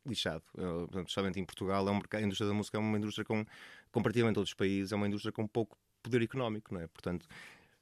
[0.05, 3.25] lixado, uh, especialmente em Portugal, é um mercado, a indústria da música é uma indústria
[3.25, 3.45] com,
[3.91, 6.87] comparativamente a outros países, é uma indústria com pouco poder económico, não é?
[6.87, 7.27] Portanto,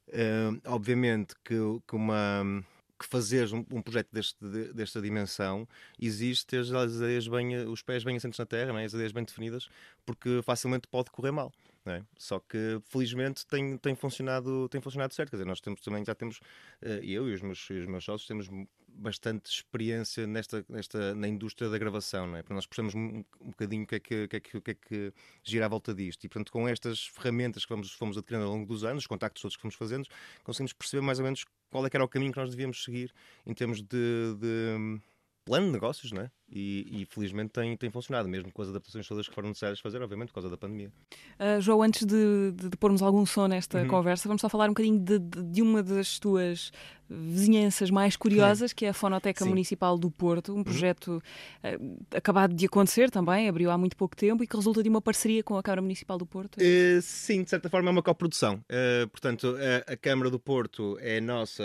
[0.10, 1.56] uh, obviamente que,
[1.88, 2.64] que uma
[2.98, 5.68] que fazeres um, um projeto deste, de, desta dimensão
[6.00, 8.86] existe ter as ideias bem, os pés bem assentes na terra, é?
[8.86, 9.68] as ideias bem definidas,
[10.06, 11.52] porque facilmente pode correr mal.
[11.88, 12.02] É?
[12.18, 15.30] Só que felizmente tem, tem, funcionado, tem funcionado certo.
[15.30, 16.38] Quer dizer, nós temos também já temos,
[16.82, 18.50] uh, eu e os meus, os meus sócios temos
[18.98, 22.42] bastante experiência nesta, nesta, na indústria da gravação, não é?
[22.42, 24.74] Porque nós percebemos um, um bocadinho o que, é que, que, é que, que, é
[24.74, 26.24] que gira à volta disto.
[26.24, 29.42] E, portanto, com estas ferramentas que vamos, fomos adquirindo ao longo dos anos, os contactos
[29.42, 30.08] todos que fomos fazendo,
[30.44, 33.14] conseguimos perceber mais ou menos qual é que era o caminho que nós devíamos seguir
[33.46, 35.02] em termos de, de
[35.46, 36.32] plano de negócios, não é?
[36.48, 40.02] E, e, felizmente tem, tem funcionado, mesmo com as adaptações todas que foram necessárias fazer,
[40.02, 40.92] obviamente, por causa da pandemia.
[41.40, 43.88] Uh, João, antes de, de, de, pormos algum som nesta uhum.
[43.88, 46.72] conversa, vamos só falar um bocadinho de, de, uma das tuas
[47.10, 49.50] vizinhanças mais curiosas, que é a Fonoteca Sim.
[49.50, 50.64] Municipal do Porto, um uhum.
[50.64, 51.22] projeto
[51.64, 55.02] uh, acabado de acontecer também, abriu há muito pouco tempo e que resulta de uma
[55.02, 56.58] parceria com a Câmara Municipal do Porto.
[56.58, 58.56] Uh, sim, de certa forma é uma coprodução.
[58.56, 59.56] Uh, portanto,
[59.88, 61.64] a, a, Câmara do Porto é nossa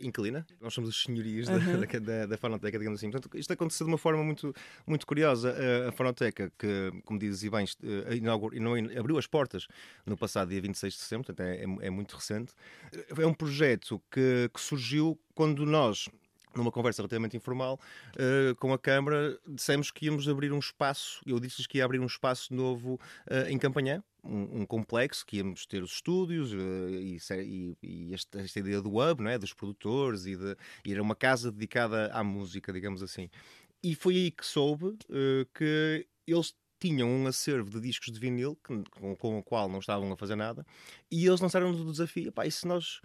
[0.00, 1.58] inquilina, nós somos os senhorios uhum.
[1.80, 3.10] da, da, da, Fonoteca, digamos assim.
[3.10, 4.54] Portanto, isto aconteceu de uma forma muito,
[4.86, 5.54] muito curiosa.
[5.88, 7.64] A, Fonoteca, que, como dizes e bem,
[8.98, 9.66] abriu as portas
[10.04, 12.52] no passado dia 26 de setembro, portanto é, é, é muito recente,
[13.16, 16.08] é um projeto que, que surgiu quando nós
[16.54, 17.80] numa conversa relativamente informal
[18.14, 21.98] uh, com a Câmara, dissemos que íamos abrir um espaço, eu disse-lhes que ia abrir
[21.98, 26.88] um espaço novo uh, em Campanhã, um, um, complexo, que íamos ter os estúdios uh,
[26.88, 29.38] e, e, e esta, esta, ideia do hub, não é?
[29.38, 33.28] dos produtores, e, de, e era uma casa dedicada à música, digamos assim.
[33.82, 34.96] E foi aí que soube
[35.54, 39.78] que eles tinham um acervo de discos de vinil que, com, com, o qual não
[39.78, 40.66] estavam a fazer nada
[41.08, 43.00] e eles lançaram o desafio pá, e se nós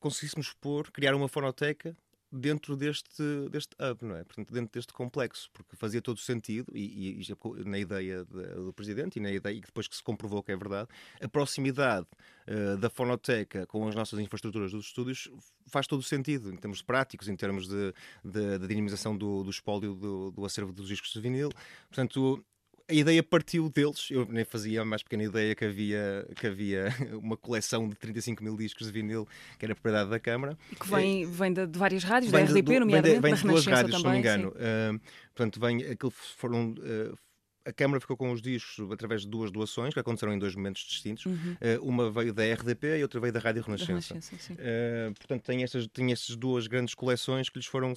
[0.00, 1.94] conseguíssemos pôr, criar uma fonoteca
[2.30, 4.24] dentro deste, deste hub, não é?
[4.24, 8.72] Portanto, dentro deste complexo, porque fazia todo sentido, e, e, e na ideia de, do
[8.72, 10.88] Presidente e na ideia, e depois que se comprovou que é verdade,
[11.20, 12.06] a proximidade
[12.46, 15.30] uh, da fonoteca com as nossas infraestruturas dos estúdios
[15.66, 19.50] faz todo o sentido, em termos práticos, em termos de, de, de dinamização do, do
[19.50, 21.50] espólio do, do acervo dos discos de vinil.
[21.88, 22.44] Portanto,
[22.88, 24.08] a ideia partiu deles.
[24.10, 26.88] Eu nem fazia a mais pequena ideia que havia, que havia
[27.22, 30.56] uma coleção de 35 mil discos de vinil que era propriedade da Câmara.
[30.72, 33.42] E que vem, vem de, de várias rádios, da RDP, de, nomeadamente, vem de, vem
[33.42, 34.48] de duas rádios, também, se não me engano.
[34.48, 35.00] Uh,
[35.34, 36.70] portanto, vem, aquilo foram.
[36.72, 37.16] Uh,
[37.64, 40.82] a Câmara ficou com os discos através de duas doações que aconteceram em dois momentos
[40.84, 41.26] distintos.
[41.26, 41.34] Uhum.
[41.36, 44.14] Uh, uma veio da RDP e outra veio da Rádio Renascença.
[44.14, 47.92] Da Renascença uh, portanto, tem estas, tem estas duas grandes coleções que lhes foram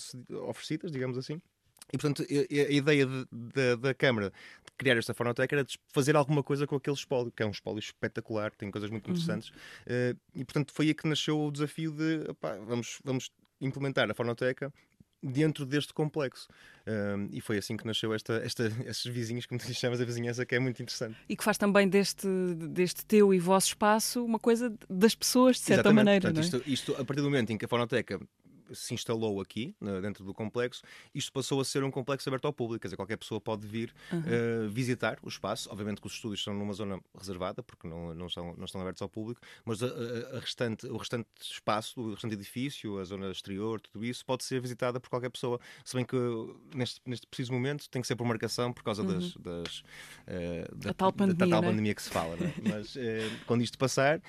[0.49, 1.41] oferecidas, digamos assim.
[1.93, 6.15] E, portanto, a, ideia de, de, da Câmara de criar esta fonoteca era de fazer
[6.15, 9.13] alguma coisa com aquele espólio, que é um espólio espetacular, tem coisas muito uhum.
[9.13, 9.49] interessantes.
[9.49, 14.13] Uh, e, portanto, foi aí que nasceu o desafio de opá, vamos, vamos implementar a
[14.13, 14.73] fonoteca
[15.21, 16.47] dentro deste complexo.
[16.87, 20.45] Um, e foi assim que nasceu esta, esta, estes vizinhos, como tu chamas a vizinhança,
[20.45, 21.15] que é muito interessante.
[21.29, 25.63] E que faz também deste, deste teu e vosso espaço uma coisa das pessoas, de
[25.63, 26.05] certa Exatamente.
[26.05, 26.21] maneira.
[26.31, 26.69] Portanto, não é?
[26.69, 28.19] isto, isto, a partir do momento em que a fonoteca
[28.73, 30.81] se instalou aqui, dentro do complexo,
[31.13, 32.81] isto passou a ser um complexo aberto ao público.
[32.81, 34.19] Quer dizer, qualquer pessoa pode vir uhum.
[34.19, 35.69] uh, visitar o espaço.
[35.71, 39.01] Obviamente que os estúdios estão numa zona reservada, porque não, não, estão, não estão abertos
[39.01, 43.79] ao público, mas a, a, restante, o restante espaço, o restante edifício, a zona exterior,
[43.81, 45.59] tudo isso, pode ser visitada por qualquer pessoa.
[45.83, 46.17] Se bem que
[46.75, 49.19] neste, neste preciso momento tem que ser por marcação por causa uhum.
[49.19, 51.67] das, das uh, da, tal pandemia, da, tal é?
[51.67, 52.35] pandemia que se fala.
[52.35, 52.69] É?
[52.69, 52.99] Mas uh,
[53.45, 54.21] quando isto passar,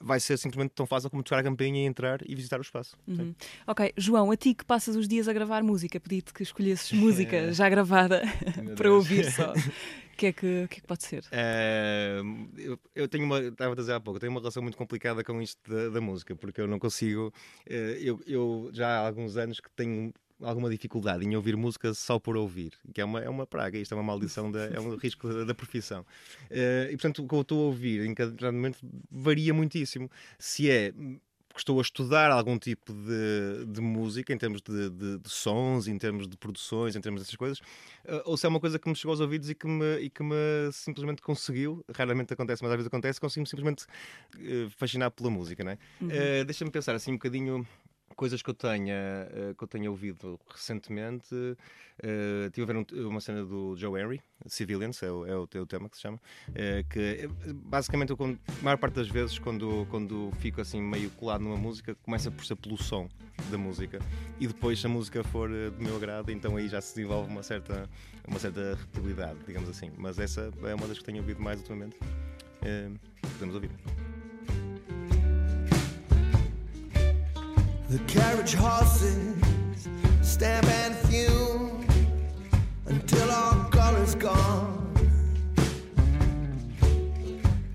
[0.00, 2.96] vai ser simplesmente tão fácil como tocar a campainha e entrar e visitar o espaço.
[3.06, 3.34] Uhum.
[3.66, 7.52] Ok, João, a ti que passas os dias a gravar música, pedi-te que escolhesses música
[7.52, 8.22] já gravada
[8.76, 9.52] para ouvir só.
[9.52, 9.54] O
[10.16, 11.24] que, é que, que, é que pode ser?
[11.24, 15.24] Uh, eu, eu, tenho uma, estava a dizer há pouco, tenho uma relação muito complicada
[15.24, 17.32] com isto da, da música, porque eu não consigo.
[17.66, 22.18] Uh, eu, eu já há alguns anos que tenho alguma dificuldade em ouvir música só
[22.18, 24.96] por ouvir, que é uma, é uma praga, isto é uma maldição, da, é um
[24.96, 26.04] risco da, da profissão.
[26.50, 28.78] Uh, e portanto, o que eu estou a ouvir em cada momento
[29.10, 30.10] varia muitíssimo.
[30.38, 30.92] Se é
[31.60, 35.96] estou a estudar algum tipo de, de música, em termos de, de, de, sons, em
[35.98, 38.94] termos de produções, em termos dessas coisas, uh, ou se é uma coisa que me
[38.94, 40.34] chegou aos ouvidos e que me, e que me
[40.72, 43.84] simplesmente conseguiu, raramente acontece, mas às vezes acontece, consigo simplesmente
[44.36, 45.78] uh, fascinar pela música, não é?
[46.00, 46.08] Uhum.
[46.08, 47.66] Uh, Deixa-me pensar assim um bocadinho
[48.14, 53.08] coisas que eu tenha, uh, que eu tenha ouvido recentemente, uh, tive a ver um,
[53.08, 56.18] uma cena do Joe Henry, Civilians, é o, é o, tema que se chama,
[56.48, 61.42] uh, que basicamente eu, a maior parte das vezes quando, quando fico assim meio colado
[61.42, 63.08] numa música, começa por ser pelo som
[63.50, 63.98] da música
[64.38, 67.42] e depois se a música for do meu agrado, então aí já se desenvolve uma
[67.42, 67.88] certa,
[68.28, 69.90] uma certa repetibilidade, digamos assim.
[69.96, 71.96] Mas essa é uma das que tenho ouvido mais ultimamente.
[73.38, 73.70] podemos ouvir.
[77.90, 79.34] The carriage horses
[80.22, 81.84] stamp and fume
[82.86, 84.94] until all color's gone.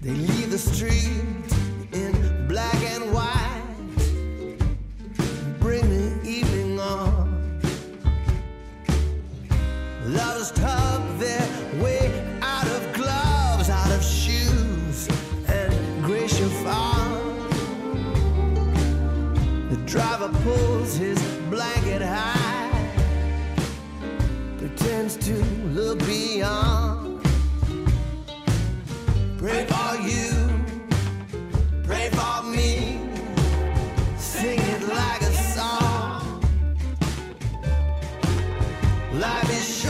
[0.01, 1.19] They leave the street
[1.91, 3.65] in black and white,
[5.59, 7.59] bring the evening on.
[10.05, 10.94] Lovers tug their
[19.95, 21.17] driver pulls his
[21.49, 22.69] blanket high,
[24.57, 25.33] pretends to
[25.71, 27.23] look beyond.
[29.37, 30.31] Pray for you,
[31.85, 32.99] pray for me,
[34.17, 36.41] sing it like a song.
[39.13, 39.81] Life is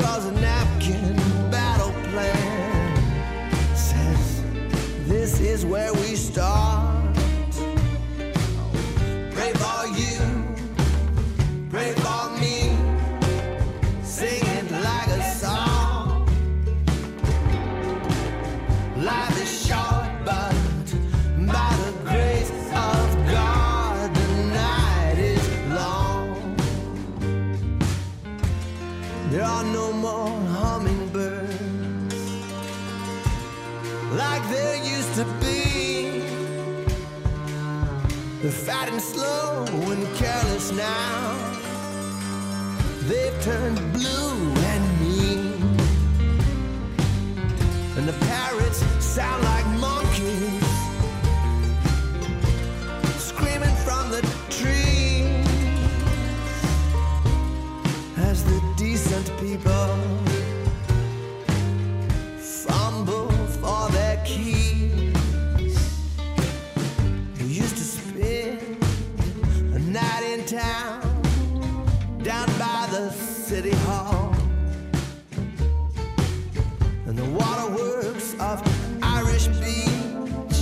[0.00, 0.39] draws a
[70.40, 71.00] in town
[72.22, 74.34] down by the city hall
[77.06, 78.62] and the waterworks of
[79.02, 80.60] Irish Beach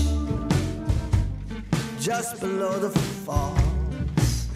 [2.00, 4.48] just below the falls.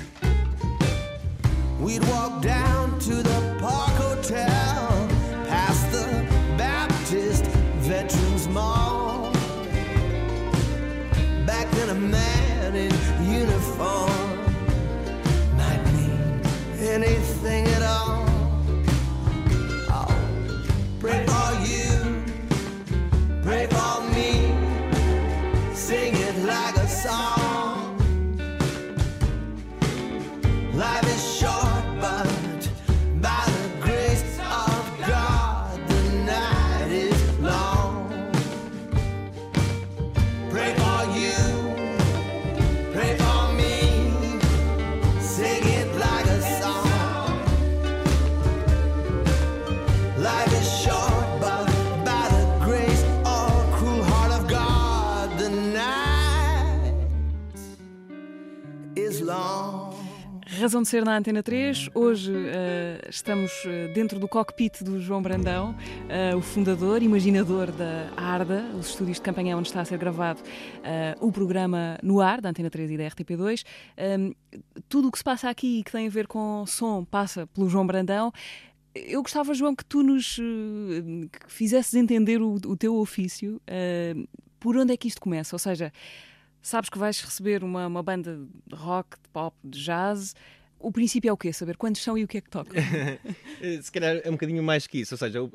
[1.80, 5.08] We'd walk down to the Park Hotel,
[60.62, 61.88] Razão de ser na Antena 3.
[61.92, 68.12] Hoje uh, estamos uh, dentro do cockpit do João Brandão, uh, o fundador, imaginador da
[68.16, 70.40] ARDA, os estúdios de campanha onde está a ser gravado
[71.20, 73.64] o programa no ar, da Antena 3 e da RTP2.
[73.98, 74.32] Um,
[74.88, 77.68] tudo o que se passa aqui e que tem a ver com som passa pelo
[77.68, 78.32] João Brandão.
[78.94, 83.60] Eu gostava, João, que tu nos que fizesses entender o, o teu ofício,
[84.60, 85.56] por onde é que isto começa?
[85.56, 85.92] Ou seja,
[86.62, 90.34] sabes que vais receber uma, uma banda de rock, de pop, de jazz.
[90.78, 91.52] O princípio é o quê?
[91.52, 92.74] Saber quantos são e o que é que tocam?
[93.82, 95.14] Se calhar é um bocadinho mais que isso.
[95.14, 95.50] Ou seja, uh,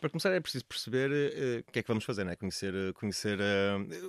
[0.00, 2.34] para começar é preciso perceber uh, o que é que vamos fazer, né?
[2.34, 3.38] conhecer, conhecer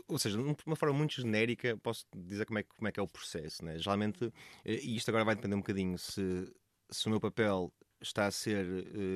[0.08, 3.04] ou seja, de uma forma muito genérica, posso dizer como é, como é que é
[3.04, 3.64] o processo.
[3.64, 3.78] Né?
[3.78, 4.32] Geralmente,
[4.66, 6.52] e isto agora vai depender um bocadinho se,
[6.90, 8.66] se o meu papel está a ser,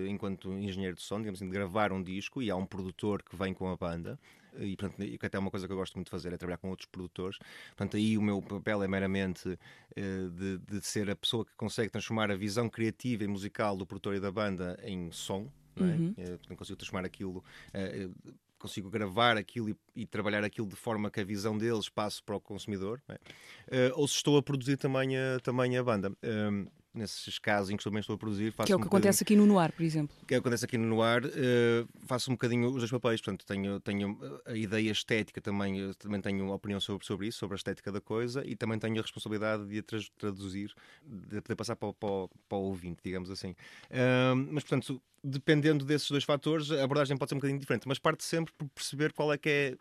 [0.07, 3.35] enquanto engenheiro de som, digamos assim, de gravar um disco e há um produtor que
[3.35, 4.17] vem com a banda
[4.59, 6.37] e, portanto, e que até é uma coisa que eu gosto muito de fazer, é
[6.37, 7.37] trabalhar com outros produtores.
[7.69, 11.89] Portanto, aí o meu papel é meramente uh, de, de, ser a pessoa que consegue
[11.89, 15.51] transformar a visão criativa e musical do produtor e da banda em som.
[15.79, 16.13] Uhum.
[16.17, 16.33] É?
[16.33, 17.43] Uh, consigo transformar aquilo.
[17.69, 22.23] Uh, consigo gravar aquilo e, e, trabalhar aquilo de forma que a visão deles passe
[22.23, 23.91] para o consumidor, é?
[23.93, 26.11] ou se estou a produzir também a, também a banda.
[26.23, 28.51] Ehm, nesses casos em que também estou a produzir.
[28.51, 30.15] Faço que é o que um acontece aqui no Noir, por exemplo.
[30.27, 31.25] Que é o que acontece aqui no Noir.
[31.25, 36.21] Uh, faço um bocadinho os dois papéis, portanto, tenho, tenho a ideia estética também, também
[36.21, 39.65] tenho opinião sobre, sobre isso, sobre a estética da coisa e também tenho a responsabilidade
[39.67, 39.83] de a
[40.17, 40.73] traduzir,
[41.05, 43.51] de poder passar para, para, para o ouvinte, digamos assim.
[43.51, 47.99] Uh, mas, portanto, dependendo desses dois fatores, a abordagem pode ser um bocadinho diferente, mas
[47.99, 49.77] parte sempre por perceber qual é que é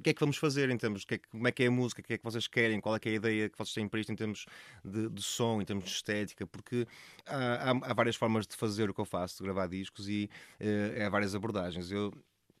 [0.00, 2.00] o que é que vamos fazer em termos de como é que é a música,
[2.00, 3.86] o que é que vocês querem, qual é que é a ideia que vocês têm
[3.86, 4.46] para isto em termos
[4.82, 6.86] de, de som, em termos de estética, porque
[7.26, 10.30] há, há, há, várias formas de fazer o que eu faço, de gravar discos e
[10.58, 11.90] uh, há várias abordagens.
[11.90, 12.12] Eu,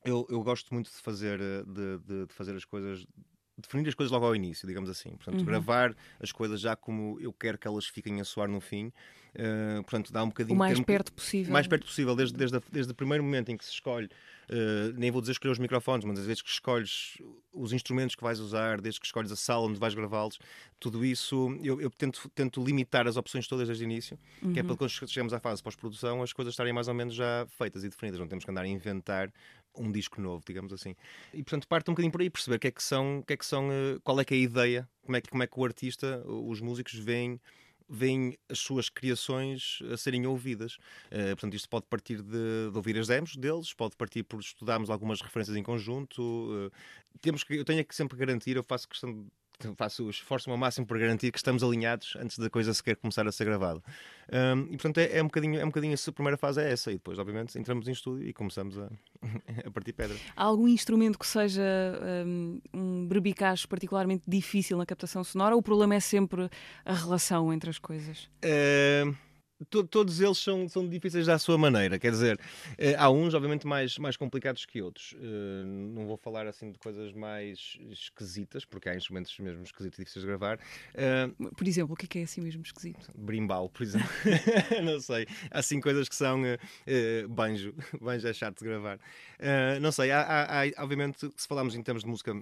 [0.04, 3.06] eu, eu gosto muito de fazer, eh, de, de, de fazer as coisas
[3.60, 5.10] definir as coisas logo ao início, digamos assim.
[5.10, 5.44] Portanto, uhum.
[5.44, 8.92] gravar as coisas já como eu quero que elas fiquem a soar no fim.
[9.32, 10.56] Uh, portanto, dá um bocadinho...
[10.56, 11.52] O mais perto possível.
[11.52, 14.08] mais perto possível, desde, desde, a, desde o primeiro momento em que se escolhe
[14.50, 17.18] Uh, nem vou dizer escolher os microfones, mas às vezes que escolhes
[17.52, 20.40] os instrumentos que vais usar, desde que escolhes a sala onde vais gravá-los,
[20.80, 24.52] tudo isso eu, eu, tento, tento limitar as opções todas desde o início, uhum.
[24.52, 24.76] que é para uhum.
[24.76, 28.18] quando chegamos à fase pós-produção as coisas estarem mais ou menos já feitas e definidas,
[28.18, 29.32] não temos que andar a inventar
[29.76, 30.94] um disco novo, digamos assim.
[31.32, 33.46] E portanto parte um bocadinho por aí, perceber que é que são, que é que
[33.46, 35.64] são uh, qual é que é a ideia, como é que, como é que o
[35.64, 37.40] artista, os músicos veem
[37.92, 40.76] veem as suas criações a serem ouvidas.
[41.06, 44.88] Uh, portanto, isto pode partir de, de, ouvir as demos deles, pode partir por estudarmos
[44.88, 46.22] algumas referências em conjunto.
[46.22, 46.70] Uh,
[47.20, 49.26] temos que, eu tenho que sempre garantir, eu faço questão
[49.76, 53.32] faço esforço ao máximo para garantir que estamos alinhados antes da coisa sequer começar a
[53.32, 53.82] ser gravada.
[54.32, 56.90] Um, e portanto é, é, um bocadinho, é um bocadinho a primeira fase é essa,
[56.90, 58.90] e depois, obviamente, entramos em estúdio e começamos a,
[59.66, 60.16] a partir pedra.
[60.36, 61.62] Há algum instrumento que seja
[62.26, 66.48] um, um berbicacho particularmente difícil na captação sonora ou o problema é sempre
[66.84, 68.28] a relação entre as coisas?
[68.44, 69.29] Uh
[69.68, 71.98] to, todos eles são, são difíceis à sua maneira.
[71.98, 72.40] Quer dizer,
[72.78, 75.14] eh, há uns, obviamente, mais, mais complicados que outros.
[75.20, 80.02] Eh, não vou falar assim de coisas mais esquisitas, porque há instrumentos mesmo esquisitos e
[80.02, 80.58] difíceis de gravar.
[80.94, 83.10] Eh, por exemplo, o que é, que é assim mesmo esquisito?
[83.14, 84.08] Brimbal, por exemplo.
[84.84, 85.26] não sei.
[85.50, 87.74] Há assim coisas que são uh, banjo.
[88.00, 88.98] Banjo é chato de gravar.
[89.80, 90.10] Não sei.
[90.10, 92.34] Há, há, há, obviamente, se falarmos em termos de música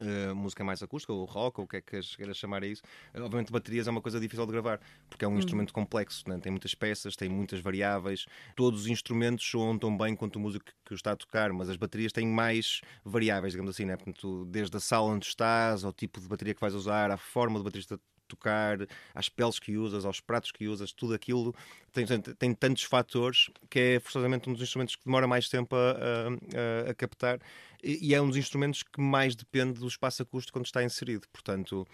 [0.00, 2.82] Uh, música mais acústica, ou rock, ou o que é que queiras chamar a isso.
[3.14, 5.38] Uh, obviamente, baterias é uma coisa difícil de gravar, porque é um hum.
[5.38, 6.36] instrumento complexo, né?
[6.42, 8.26] tem muitas peças, tem muitas variáveis.
[8.56, 11.68] Todos os instrumentos soam tão bem quanto o músico que o está a tocar, mas
[11.68, 13.96] as baterias têm mais variáveis, digamos assim, né?
[13.96, 17.58] Portanto, desde a sala onde estás, ao tipo de bateria que vais usar, à forma
[17.58, 18.78] do baterista tocar,
[19.14, 21.54] às peles que usas, aos pratos que usas, tudo aquilo
[21.92, 25.74] tem, tem, tem tantos fatores que é forçosamente um dos instrumentos que demora mais tempo
[25.76, 27.38] a, a, a captar
[27.84, 31.26] e, e é um dos instrumentos que mais depende do espaço acústico quando está inserido.
[31.32, 31.86] Portanto,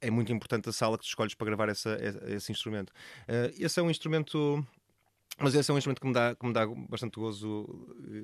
[0.00, 2.90] é muito importante a sala que tu escolhes para gravar essa, esse instrumento.
[3.28, 4.66] Uh, esse é um instrumento.
[5.38, 7.66] Mas esse é um instrumento que me dá, que me dá bastante gozo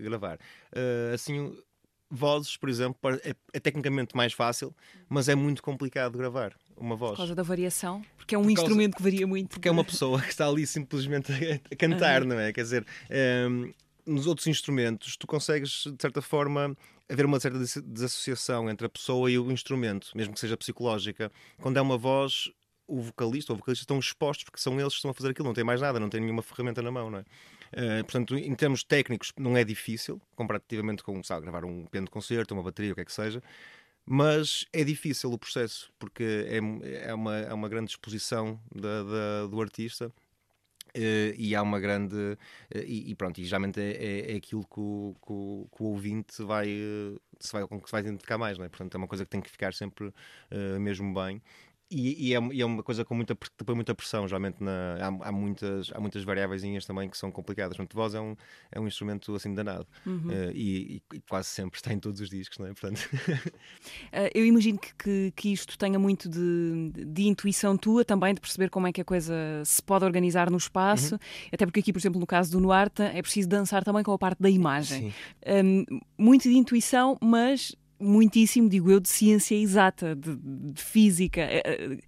[0.00, 0.38] gravar.
[0.72, 1.56] Uh, assim,
[2.10, 4.74] vozes, por exemplo, é, é, tecnicamente mais fácil,
[5.08, 7.12] mas é muito complicado gravar uma voz.
[7.12, 8.04] Por causa da variação?
[8.16, 9.50] Porque é um instrumento que varia muito.
[9.50, 11.32] Porque é uma pessoa que está ali simplesmente
[11.70, 12.52] a, cantar, não é?
[12.52, 12.86] Quer dizer,
[14.10, 16.76] nos outros instrumentos tu consegues, de certa forma,
[17.08, 21.30] haver uma certa desassociação entre a pessoa e o instrumento, mesmo que seja psicológica.
[21.60, 22.50] Quando é uma voz,
[22.86, 25.46] o vocalista ou o vocalista estão expostos porque são eles que estão a fazer aquilo,
[25.46, 27.24] não tem mais nada, não tem nenhuma ferramenta na mão, não é?
[27.72, 32.10] Uh, portanto, em termos técnicos, não é difícil, comparativamente com sabe, gravar um piano de
[32.10, 33.40] concerto, uma bateria, o que é que seja,
[34.04, 39.46] mas é difícil o processo, porque é, é, uma, é uma grande exposição da, da,
[39.46, 40.12] do artista.
[40.96, 42.38] Uh, e há uma grande uh,
[42.74, 45.86] e, e, pronto, e geralmente é, é, é aquilo que o, que, o, que o,
[45.86, 46.66] ouvinte vai,
[47.38, 48.68] se vai, com que se vai identificar mais, não é?
[48.68, 50.12] portanto é uma coisa que tem que ficar sempre
[50.80, 51.40] mesmo bem
[51.90, 55.28] e, e, é, e, é, uma coisa com muita, depois muita pressão, geralmente na, há,
[55.28, 57.76] há, muitas, há muitas variáveis também que são complicadas.
[57.76, 58.36] Portanto, voz é um,
[58.70, 60.28] é um instrumento assim danado uhum.
[60.28, 62.72] uh, e, e, quase sempre está em todos os discos, não é?
[62.72, 63.00] Portanto...
[63.00, 68.40] uh, eu imagino que, que, que, isto tenha muito de, de, intuição tua também, de
[68.40, 69.34] perceber como é que a coisa
[69.64, 71.20] se pode organizar no espaço, uhum.
[71.52, 74.18] até porque aqui, por exemplo, no caso do Nuarta, é preciso dançar também com a
[74.18, 75.12] parte da imagem.
[75.64, 75.84] Um,
[76.16, 81.40] muito de intuição, mas muitíssimo, digo eu, de ciência exata, de, de física.
[81.42, 81.98] Eh, eh,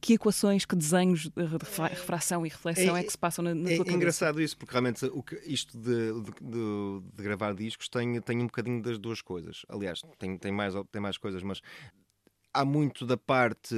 [0.00, 3.70] que equações, que desenhos de refração e reflexão é, é que se passam na, na
[3.70, 3.90] é, tua cabeça?
[3.90, 8.20] É engraçado isso, porque realmente o que, isto de, de, de, de, gravar discos tem,
[8.20, 9.64] tem um bocadinho das duas coisas.
[9.68, 11.60] Aliás, tem, tem, mais, tem mais coisas, mas
[12.52, 13.76] há muito da parte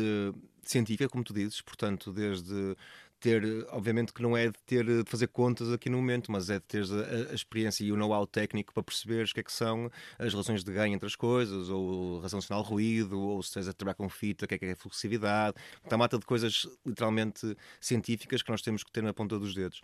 [0.63, 2.77] científica, como tu dizes, portanto, desde
[3.25, 6.59] ter, obviamente que não é de ter de fazer contas aqui no momento, mas é
[6.59, 9.53] de ter a, a experiência e o know-how técnico para perceberes o que é que
[9.53, 13.67] são as relações de ganho entre as coisas, ou razão sinal ruído, ou se estás
[13.67, 15.57] a trabalhar com fita, o que é que é fluxividade.
[15.83, 19.81] Está mata de coisas literalmente científicas que nós temos que ter na ponta dos dedos.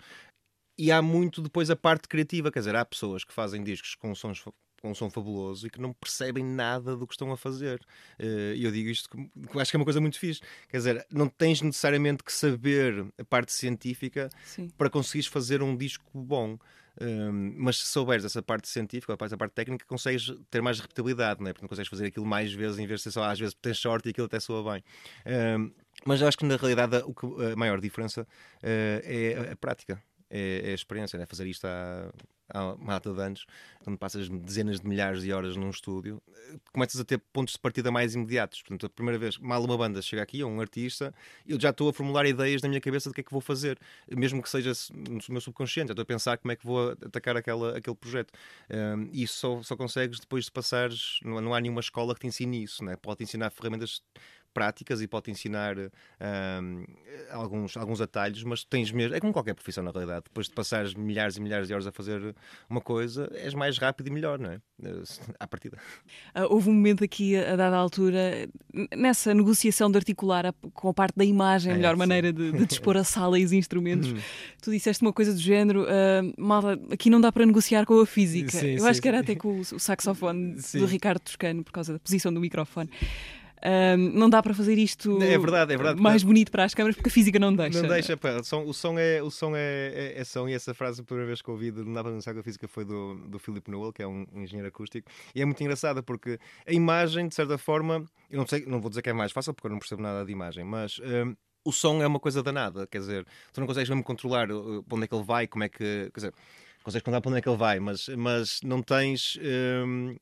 [0.79, 4.15] E há muito depois a parte criativa, quer dizer, há pessoas que fazem discos com
[4.15, 4.45] sons
[4.81, 7.81] com um som fabuloso e que não percebem nada do que estão a fazer.
[8.19, 10.41] Eh, e eu digo isto que acho que é uma coisa muito fixe.
[10.69, 14.69] Quer dizer, não tens necessariamente que saber a parte científica Sim.
[14.77, 16.59] para conseguires fazer um disco bom.
[17.01, 20.61] Um, ehm, mas se souberes essa parte científica, a parte, a parte técnica, consegues ter
[20.61, 21.53] mais repetibilidade, não é?
[21.53, 23.79] porque não consegues fazer aquilo mais vezes em vez de ser só às vezes tens
[23.79, 24.83] sorte e aquilo até soa bem.
[25.27, 25.73] Um, ehm,
[26.05, 28.27] mas eu acho que na realidade a, a maior diferença uh,
[28.63, 32.11] é a, a prática, é, é, a experiência, é fazer isto há
[32.53, 33.47] há uma data de anos,
[33.83, 36.23] quando passas dezenas de milhares de horas num estúdio,
[36.73, 38.63] começas a ter pontos de partida mais imediatos.
[38.63, 41.15] Portanto, a primeira vez, mal uma banda chega aqui, ou um artista,
[41.47, 43.79] eu já estou a formular ideias na minha cabeça do que é que vou fazer,
[44.11, 45.89] mesmo que seja no meu subconsciente.
[45.89, 48.33] Já estou a pensar como é que vou atacar aquela, aquele projeto.
[48.71, 51.21] Um, e isso só, só consegues depois de passares.
[51.25, 52.97] Não, não há nenhuma escola que te ensine isso, né?
[52.97, 54.03] pode te ensinar ferramentas
[54.53, 56.85] práticas e pode ensinar um,
[57.31, 59.15] alguns, alguns atalhos, mas tens mesmo.
[59.15, 60.25] É como qualquer profissão, na realidade.
[60.25, 62.35] Depois de passares milhares e milhares de horas a fazer
[62.69, 64.61] uma coisa, és mais rápido e melhor, não é?
[65.39, 65.77] À partida.
[66.35, 68.49] Uh, houve um momento aqui, a dada altura,
[68.97, 71.99] nessa negociação de articular a, com a parte da imagem, a é, melhor sim.
[71.99, 74.19] maneira de, de, dispor a sala e os instrumentos, uhum.
[74.63, 78.07] tu disseste uma coisa do género: uh, malta, aqui não dá para negociar com a
[78.07, 78.51] física.
[78.51, 81.73] Sim, Eu sim, acho que era até com o, o saxofone do Ricardo Toscano, por
[81.73, 82.91] causa da posição do microfone.
[83.63, 86.97] Um, não dá para fazer isto é verdade, é verdade, mais bonito para as câmaras
[86.97, 87.83] porque a física não deixa.
[87.83, 90.55] Não deixa, pá, o, som, o som, é, o som é, é, é, som e
[90.55, 92.87] essa frase a primeira vez que ouvi Não dá para denunciar que a física foi
[92.87, 96.73] do, do Philip Newell, que é um engenheiro acústico, e é muito engraçada porque a
[96.73, 99.67] imagem, de certa forma, eu não sei, não vou dizer que é mais fácil porque
[99.67, 101.35] eu não percebo nada de imagem, mas um,
[101.65, 104.97] o som é uma coisa danada, quer dizer, tu não consegues mesmo controlar uh, para
[104.97, 106.11] onde é que ele vai, como é que.
[106.13, 106.35] Quer dizer,
[106.83, 109.39] consegues controlar para onde é que ele vai, mas, mas não tens.
[109.87, 110.17] Um,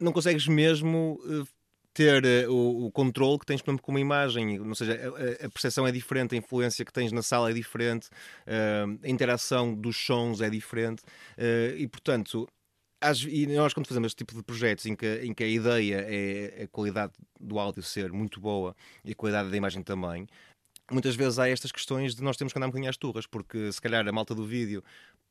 [0.00, 1.46] não consegues mesmo uh,
[2.00, 5.46] ter uh, o, o controle que tens, por exemplo, com uma imagem, ou seja, a,
[5.46, 8.08] a, percepção é diferente, a influência que tens na sala é diferente,
[8.46, 12.48] uh, a interação dos sons é diferente, uh, e portanto.
[13.02, 16.04] Às, e nós, quando fazemos este tipo de projetos em que, em que a ideia
[16.06, 20.26] é a qualidade do áudio ser muito boa e a qualidade da imagem também,
[20.90, 23.72] muitas vezes há estas questões de nós temos que andar um bocadinho às turras, porque
[23.72, 24.84] se calhar a malta do vídeo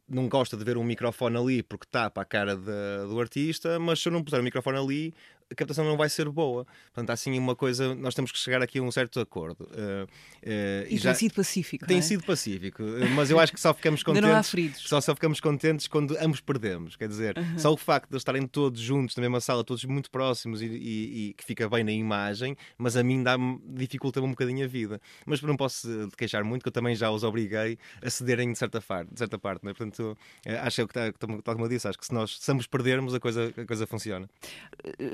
[0.10, 4.00] não gosta de ver um microfone ali porque tapa a cara de, do artista, mas
[4.00, 5.14] se eu não puser o microfone ali,
[5.52, 6.66] a captação não vai ser boa.
[6.94, 9.64] Portanto, há assim uma coisa, nós temos que chegar aqui a um certo acordo.
[9.64, 11.86] Uh, uh, e, e já, tem sido pacífico.
[11.86, 12.02] Tem é?
[12.02, 12.84] sido pacífico,
[13.16, 14.82] mas eu acho que só ficamos contentes.
[14.82, 16.96] Só, só ficamos contentes quando ambos perdemos.
[16.96, 20.62] Quer dizer, só o facto de estarem todos juntos na mesma sala, todos muito próximos
[20.62, 24.64] e, e, e que fica bem na imagem, mas a mim dá-me dificulta-me um bocadinho
[24.66, 25.02] a vida.
[25.26, 28.82] Mas não posso queixar muito, que eu também já os obriguei a cederem de certa,
[28.82, 29.66] parte, de certa parte.
[29.66, 29.74] Né?
[29.74, 33.14] Portanto, eh, acho que, tal como eu disse, acho que se nós se ambos perdermos,
[33.14, 34.30] a coisa, a coisa funciona.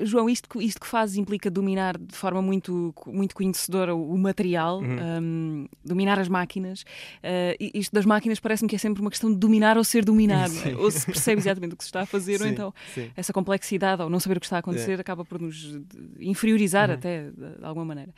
[0.02, 5.22] João, isto, isto que fazes implica dominar de forma muito, muito conhecedora o material, uhum.
[5.22, 6.82] um, dominar as máquinas.
[7.22, 10.52] Uh, isto das máquinas parece-me que é sempre uma questão de dominar ou ser dominado.
[10.64, 10.76] É?
[10.76, 13.10] Ou se percebe exatamente o que se está a fazer, sim, ou então sim.
[13.16, 15.00] essa complexidade ou não saber o que está a acontecer é.
[15.00, 15.78] acaba por nos
[16.18, 16.94] inferiorizar uhum.
[16.94, 18.12] até de, de, alguma maneira.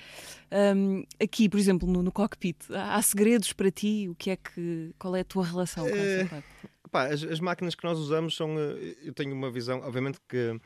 [0.50, 4.08] Um, aqui, por exemplo, no, no cockpit, há, há, segredos para ti?
[4.08, 6.46] O que é que, qual é a tua relação com essa eh, parte?
[6.90, 8.58] Pá, as, as, máquinas que nós usamos são.
[8.58, 10.58] Eh, eu tenho uma visão, obviamente que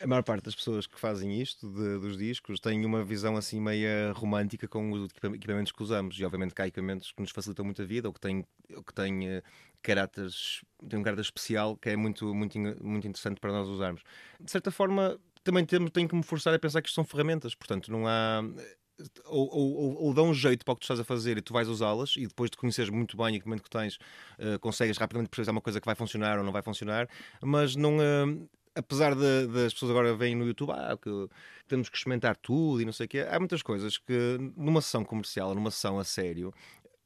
[0.00, 3.60] a maior parte das pessoas que fazem isto, de, dos discos, têm uma visão assim
[3.60, 6.18] meia romântica com os equipamentos que usamos.
[6.18, 8.44] E obviamente que há equipamentos que nos facilitam muito a vida ou que têm,
[8.74, 9.42] ou que têm uh,
[9.82, 14.02] caráteres, têm um caráter especial que é muito, muito, muito interessante para nós usarmos.
[14.40, 17.54] De certa forma, também temos, tenho que me forçar a pensar que isto são ferramentas,
[17.54, 18.42] portanto, não há.
[19.26, 21.52] Ou, ou, ou, dão um jeito para o que tu estás a fazer e tu
[21.52, 25.30] vais usá-las e depois de conheceres muito bem o equipamento que tens, uh, consegues rapidamente
[25.30, 27.08] perceber uma coisa que vai funcionar ou não vai funcionar,
[27.40, 28.48] mas não, uh,
[28.78, 31.28] apesar de, das pessoas agora verem no YouTube, ah, que
[31.66, 35.04] temos que experimentar tudo e não sei o quê, há muitas coisas que numa sessão
[35.04, 36.54] comercial, numa sessão a sério,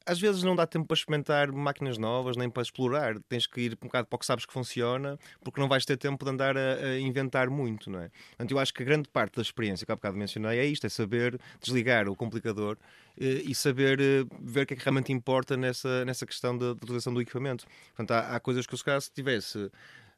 [0.05, 3.17] às vezes não dá tempo para experimentar máquinas novas, nem para explorar.
[3.29, 5.97] Tens que ir um bocado para o que sabes que funciona, porque não vais ter
[5.97, 8.09] tempo de andar a, a inventar muito, não é?
[8.29, 10.85] Portanto, eu acho que a grande parte da experiência que há bocado mencionei é isto,
[10.85, 12.77] é saber desligar o complicador
[13.19, 16.71] eh, e saber eh, ver o que é que realmente importa nessa, nessa questão da
[16.71, 17.65] utilização do equipamento.
[17.95, 19.71] Portanto, há, há coisas que eu se calhar se tivesse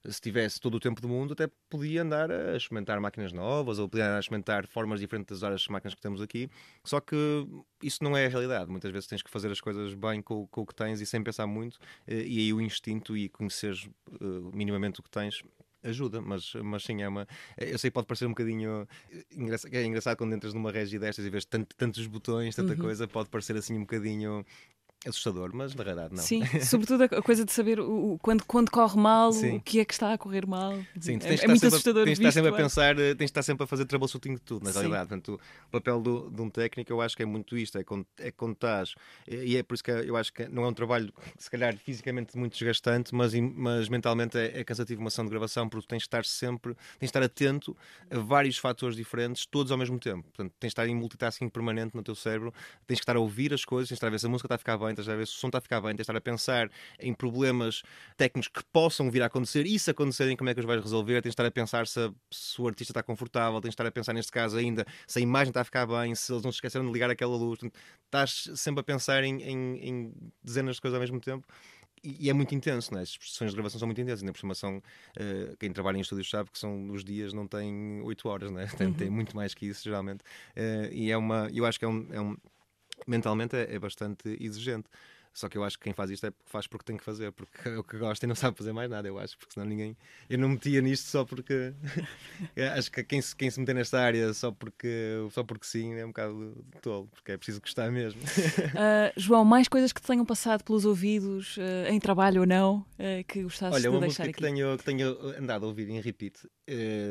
[0.09, 3.89] se tivesse todo o tempo do mundo, até podia andar a experimentar máquinas novas ou
[3.89, 6.49] podia andar a experimentar formas diferentes de usar as máquinas que temos aqui.
[6.83, 7.15] Só que
[7.81, 8.69] isso não é a realidade.
[8.69, 11.23] Muitas vezes tens que fazer as coisas bem com, com o que tens e sem
[11.23, 13.89] pensar muito, eh, e aí o instinto e conheceres
[14.21, 15.43] uh, minimamente o que tens
[15.83, 17.27] ajuda, mas, mas sim, é uma.
[17.57, 18.87] Eu sei que pode parecer um bocadinho.
[19.31, 22.79] Engraçado, é engraçado quando entras numa regi destas e vês tanto, tantos botões, tanta uhum.
[22.79, 24.45] coisa, pode parecer assim um bocadinho
[25.05, 26.23] assustador, mas na verdade não.
[26.23, 29.57] Sim, sobretudo a coisa de saber o, quando, quando corre mal, Sim.
[29.57, 30.73] o que é que está a correr mal.
[30.99, 32.05] Sim, é, é muito assustador.
[32.05, 34.63] Tens de estar sempre a pensar, tens de estar sempre a fazer troubleshooting de tudo,
[34.63, 34.79] na Sim.
[34.79, 35.09] realidade.
[35.09, 38.05] Portanto, o papel do, de um técnico eu acho que é muito isto, é quando,
[38.19, 38.31] é
[39.27, 42.37] e é por isso que eu acho que não é um trabalho, se calhar fisicamente
[42.37, 46.05] muito desgastante, mas, mas mentalmente é, é cansativo uma ação de gravação, porque tens de
[46.05, 47.75] estar sempre, tens de estar atento
[48.09, 50.23] a vários fatores diferentes, todos ao mesmo tempo.
[50.23, 52.53] Portanto, tens de estar em multitasking permanente no teu cérebro,
[52.85, 54.47] tens de estar a ouvir as coisas, tens de estar a ver se a música
[54.47, 55.97] está a ficar bem, estás a ver se o som está a ficar bem, tens
[55.97, 56.69] de estar a pensar
[56.99, 57.83] em problemas
[58.17, 61.21] técnicos que possam vir a acontecer e se acontecerem, como é que os vais resolver,
[61.21, 63.91] tens de estar a pensar se, se o artista está confortável, tens de estar a
[63.91, 66.57] pensar neste caso ainda se a imagem está a ficar bem, se eles não se
[66.57, 67.59] esqueceram de ligar aquela luz.
[68.05, 71.45] Estás sempre a pensar em, em, em dezenas de coisas ao mesmo tempo
[72.05, 73.01] e é muito intenso, né?
[73.01, 76.01] as sessões de gravação são muito intensas, ainda por cima são, uh, quem trabalha em
[76.01, 78.67] estúdios sabe que são os dias não têm 8 horas, né?
[78.77, 78.93] tem, uhum.
[78.93, 82.07] tem muito mais que isso geralmente, uh, e é uma, eu acho que é um,
[82.11, 82.37] é um
[83.05, 84.89] mentalmente é, é bastante exigente.
[85.35, 87.29] Só que eu acho que quem faz isto é porque faz porque tem que fazer,
[87.33, 89.67] porque é o que gosta e não sabe fazer mais nada, eu acho, porque senão
[89.67, 89.97] ninguém.
[90.29, 91.73] Eu não metia nisto só porque.
[92.73, 96.05] acho que quem se, quem se meter nesta área só porque, só porque sim é
[96.05, 98.21] um bocado tolo, porque é preciso gostar mesmo.
[98.21, 102.77] Uh, João, mais coisas que te tenham passado pelos ouvidos, uh, em trabalho ou não,
[102.77, 104.33] uh, que gostasses Olha, de uma deixar música aqui?
[104.33, 106.47] Que tenho, que tenho andado a ouvir em repeat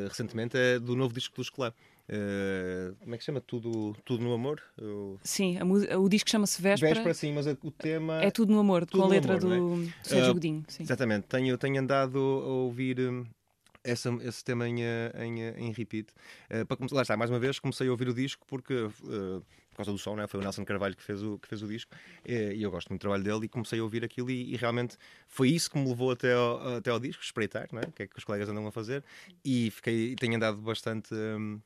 [0.08, 1.74] recentemente é do novo disco do Escolar.
[2.08, 3.40] Uh, como é que chama?
[3.40, 4.62] Tudo, tudo no Amor?
[4.76, 5.18] Eu...
[5.22, 6.94] Sim, a, o disco chama-se Véspera.
[6.94, 8.22] Véspera, sim, mas o tema.
[8.22, 9.92] É Tudo no Amor, tudo com a letra amor, do é?
[10.02, 10.64] Sérgio uh, Godinho.
[10.68, 10.82] Sim.
[10.82, 13.00] Exatamente, tenho, tenho andado a ouvir.
[13.00, 13.24] Hum,
[13.86, 16.08] essa, esse tema em, em, em repeat.
[16.50, 19.44] Uh, para começar, lá está, mais uma vez, comecei a ouvir o disco porque, uh,
[19.70, 20.26] por causa do som, né?
[20.26, 21.94] foi o Nelson Carvalho que fez o, que fez o disco
[22.24, 24.96] e eu gosto muito do trabalho dele e comecei a ouvir aquilo e, e, realmente
[25.28, 27.82] foi isso que me levou até ao, até ao disco, espreitar, né?
[27.86, 29.04] o que é que os colegas andam a fazer
[29.44, 31.12] e fiquei, tenho andado bastante.
[31.14, 31.60] Um,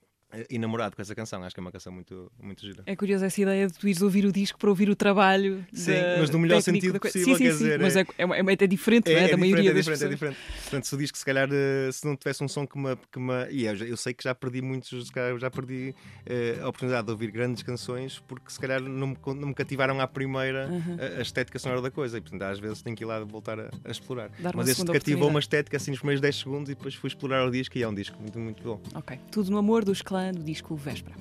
[0.50, 1.42] enamorado com essa canção.
[1.42, 2.82] Acho que é uma canção muito, muito gira.
[2.86, 5.64] É curiosa essa ideia de tu ires ouvir o disco para ouvir o trabalho.
[5.72, 7.80] Sim, mas no melhor sentido possível, sim, sim, quer sim, dizer.
[7.80, 9.26] Mas é, é, é, é diferente, é, não é?
[9.28, 10.02] Da é maioria das diferente, pessoas.
[10.02, 10.38] É diferente.
[10.62, 12.96] Portanto, se o disco, se calhar, eh, se não tivesse um som que me.
[13.10, 15.94] Que me e eu, eu sei que já perdi muitos, já perdi
[16.26, 20.00] uh, a oportunidade de ouvir grandes canções porque, se calhar, não me, não me cativaram
[20.00, 20.96] à primeira uhum.
[21.00, 22.18] a, a, estética sonora da coisa.
[22.18, 24.30] E, portanto, às vezes tenho que ir lá voltar a, a explorar.
[24.54, 27.50] Mas este cativou uma estética assim nos primeiros 10 segundos e depois fui explorar o
[27.50, 28.80] disco e é um disco muito, muito bom.
[28.94, 29.18] Ok.
[29.30, 31.16] Tudo no amor dos clã do disco Véspera.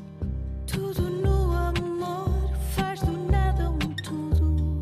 [0.66, 4.82] Tudo no amor faz do nada um tudo.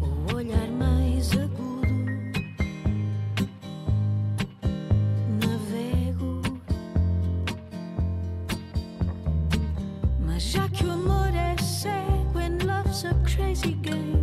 [0.00, 1.88] O olhar mais agudo.
[5.40, 6.42] Navego.
[10.24, 14.17] Mas já que o amor é cego and love's a crazy game.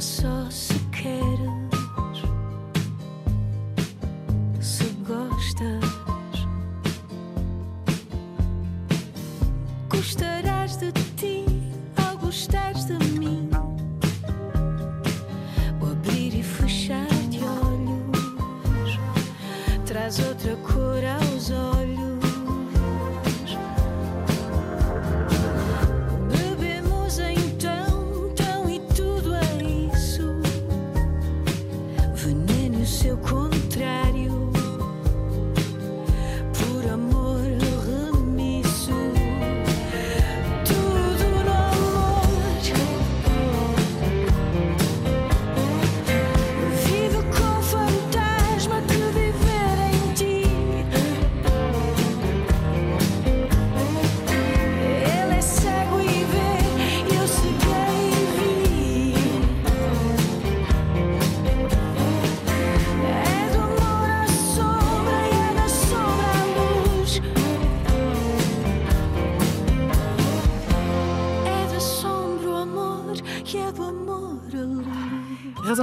[0.00, 0.77] Só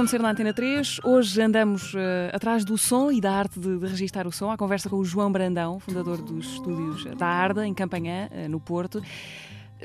[0.06, 1.00] ser na Antena 3.
[1.04, 4.56] Hoje andamos eh, atrás do som e da arte de, de registar o som, à
[4.56, 9.02] conversa com o João Brandão, fundador dos estúdios da Arda, em Campanhã, eh, no Porto.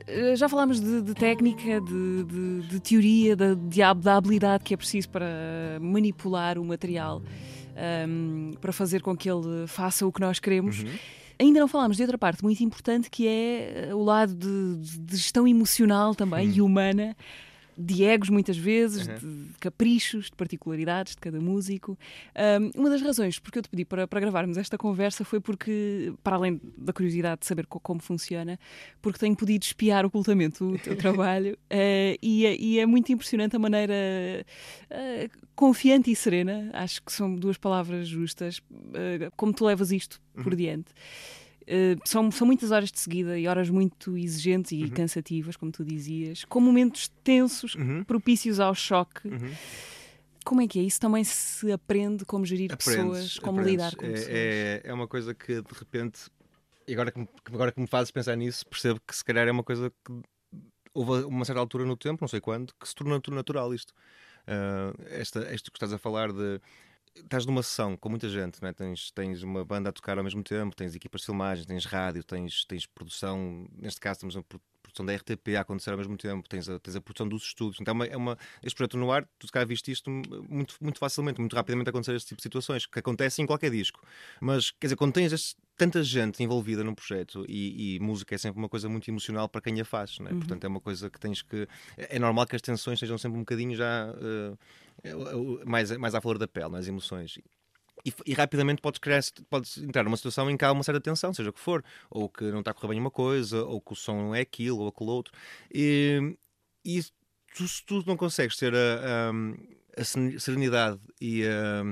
[0.07, 3.55] Eh, Já falámos de, de técnica, de, de- de teoria, da,
[3.93, 5.25] da habilidade que é preciso para
[5.81, 7.21] manipular o material,
[7.75, 10.83] ahm, para fazer com que ele faça o que nós queremos.
[11.39, 15.17] Ainda não falámos de outra parte muito importante que é o lado de, de- de
[15.17, 17.15] gestão emocional também e humana,
[17.77, 21.97] de egos muitas vezes, de caprichos, de particularidades de cada músico.
[22.75, 26.13] Um, uma das razões porque eu te pedi para, para gravarmos esta conversa foi porque,
[26.23, 28.59] para além da curiosidade de saber co- como funciona,
[29.01, 33.55] porque tenho podido espiar ocultamente o teu trabalho eh, e, é, e é muito impressionante
[33.55, 33.93] a maneira
[34.89, 38.61] eh, confiante e serena, acho que são duas palavras justas,
[38.93, 40.91] eh, como tu levas isto por diante.
[41.63, 45.83] Uh, são, são muitas horas de seguida e horas muito exigentes e cansativas, como tu
[45.85, 48.03] dizias, com momentos tensos, Uhum.
[48.03, 49.27] propícios ao choque.
[49.27, 49.53] Uhum.
[50.43, 50.81] Como é que é?
[50.83, 53.71] Isso também se aprende como gerir Aprendes, pessoas, como aprendes.
[53.71, 54.29] lidar com é, pessoas.
[54.35, 56.21] É, é uma coisa que de repente,
[56.87, 59.63] e agora que, agora que me fazes pensar nisso, percebo que se calhar é uma
[59.63, 60.13] coisa que
[60.93, 63.93] houve uma certa altura no tempo, não sei quando, que se tornou natu- natural isto.
[64.47, 66.59] Ah, esta, isto que estás a falar de.
[67.15, 68.71] Estás numa sessão com muita gente, né?
[68.71, 72.23] tens, tens uma banda a tocar ao mesmo tempo, tens equipas de filmagem, tens rádio,
[72.23, 76.17] tens, tens produção, neste caso temos a pro- produção da RTP a acontecer ao mesmo
[76.17, 77.81] tempo, tens a, tens a produção dos estúdios.
[77.81, 80.99] Então é uma, é uma- este projeto no ar, tu calhar viste isto muito, muito
[80.99, 83.99] facilmente, muito rapidamente acontecer este tipo de situações, que acontecem em qualquer disco.
[84.39, 88.37] Mas, quer dizer, quando tens este- tanta gente envolvida num projeto e, e música é
[88.37, 90.29] sempre uma coisa muito emocional para quem a faz, né?
[90.37, 91.67] portanto é uma coisa que tens que.
[91.97, 94.13] É normal que as tensões sejam sempre um bocadinho já
[95.03, 95.13] eh,
[95.65, 97.37] mais, mais à flor da pele, nas emoções.
[98.05, 101.33] E, e rapidamente podes, criar, podes entrar numa situação em que há uma certa tensão,
[101.33, 103.93] seja o que for, ou que não está a correr bem uma coisa, ou que
[103.93, 105.31] o som não é aquilo, ou aquilo outro.
[105.73, 106.35] E,
[106.83, 106.99] e
[107.55, 111.83] tu, se tu não consegues ter a, a- a seren- serenidade e a,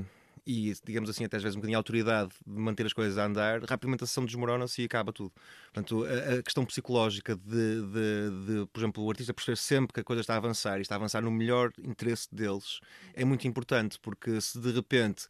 [0.51, 3.25] e, digamos assim, até às vezes um bocadinho a autoridade de manter as coisas a
[3.25, 5.31] andar, rapidamente a sessão desmorona-se e acaba tudo.
[5.71, 9.99] Portanto, a, a questão psicológica de, de- de, por exemplo, o artista perceber sempre que
[9.99, 12.79] a coisa está a avançar e está a avançar no melhor interesse deles
[13.13, 15.27] é muito importante, porque se de repente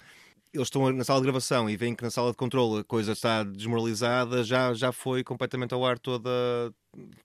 [0.53, 3.11] eles estão na sala de gravação e veem que na sala de controle a coisa
[3.11, 6.29] está desmoralizada, já, já foi completamente ao ar toda,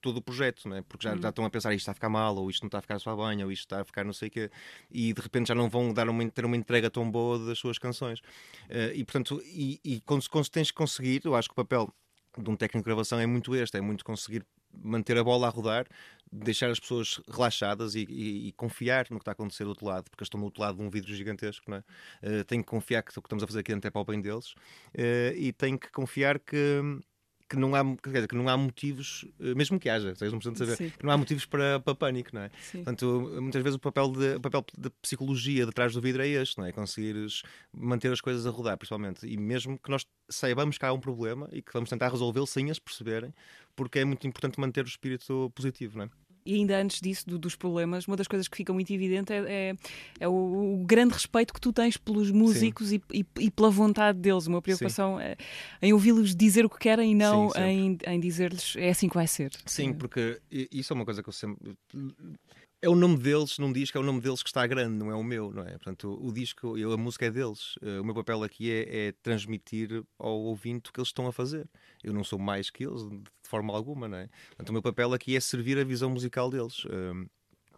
[0.02, 0.84] todo o projeto, né?
[0.88, 2.78] porque já, já estão a pensar isto está a ficar mal, ou isto não está
[2.78, 4.50] a ficar só bem, ou isto está a ficar não sei o quê,
[4.90, 7.78] e de repente já não vão dar uma, ter uma entrega tão boa das suas
[7.78, 8.20] canções.
[8.68, 11.92] Eh, e portanto, e, e quando, quando tens que conseguir, eu acho que o papel
[12.36, 14.44] de um técnico de gravação é muito este, é muito conseguir
[14.82, 15.86] manter a bola a rodar,
[16.32, 19.86] deixar as pessoas relaxadas e, e- e confiar no que está a acontecer do outro
[19.86, 21.84] lado, porque eles estão do outro lado de um vidro gigantesco, não é?
[22.22, 24.04] Eh, tem que confiar que o que estamos a fazer aqui dentro é para o
[24.04, 24.54] bem deles
[24.94, 26.80] eh, e tem que confiar que
[27.48, 30.38] que não há, quer dizer, que não há motivos, eh, mesmo que haja, vocês não
[30.38, 30.90] precisam saber, Sim.
[30.90, 32.50] que não há motivos para, para pânico, não é?
[32.60, 32.78] Sim.
[32.78, 36.58] Portanto, muitas vezes o papel de, o papel de psicologia detrás do vidro é este,
[36.58, 36.72] não é?
[36.72, 37.42] Conseguires
[37.72, 39.26] manter as coisas a rodar, principalmente.
[39.26, 42.70] E mesmo que nós saibamos que há um problema e que vamos tentar resolvê-lo sem
[42.70, 43.34] as perceberem,
[43.76, 46.10] porque é muito importante manter o espírito positivo, não é?
[46.46, 49.70] E ainda antes disso, do- dos problemas, uma das coisas que fica muito evidente é,
[49.70, 49.74] é-
[50.20, 54.18] é o, o grande respeito que tu tens pelos músicos e, e- e pela vontade
[54.18, 54.46] deles.
[54.46, 55.36] Uma preocupação é,
[55.80, 59.14] em ouvi-los dizer o que querem e não Sim, em, em dizer-lhes é assim que
[59.14, 59.52] vai ser.
[59.64, 60.38] Sim, porque
[60.70, 61.74] isso é uma coisa que eu sempre.
[62.84, 65.14] É o nome deles num disco, é o nome deles que está grande, não é
[65.14, 65.70] o meu, não é?
[65.70, 67.76] Portanto, o, o disco, eu, a música é deles.
[67.76, 71.32] Uh, o meu papel aqui é, é, transmitir ao ouvinte o que eles estão a
[71.32, 71.66] fazer.
[72.02, 74.28] Eu não sou mais que eles, de forma alguma, não é?
[74.48, 76.84] Portanto, o meu papel aqui é servir a visão musical deles.
[76.84, 77.26] Uh,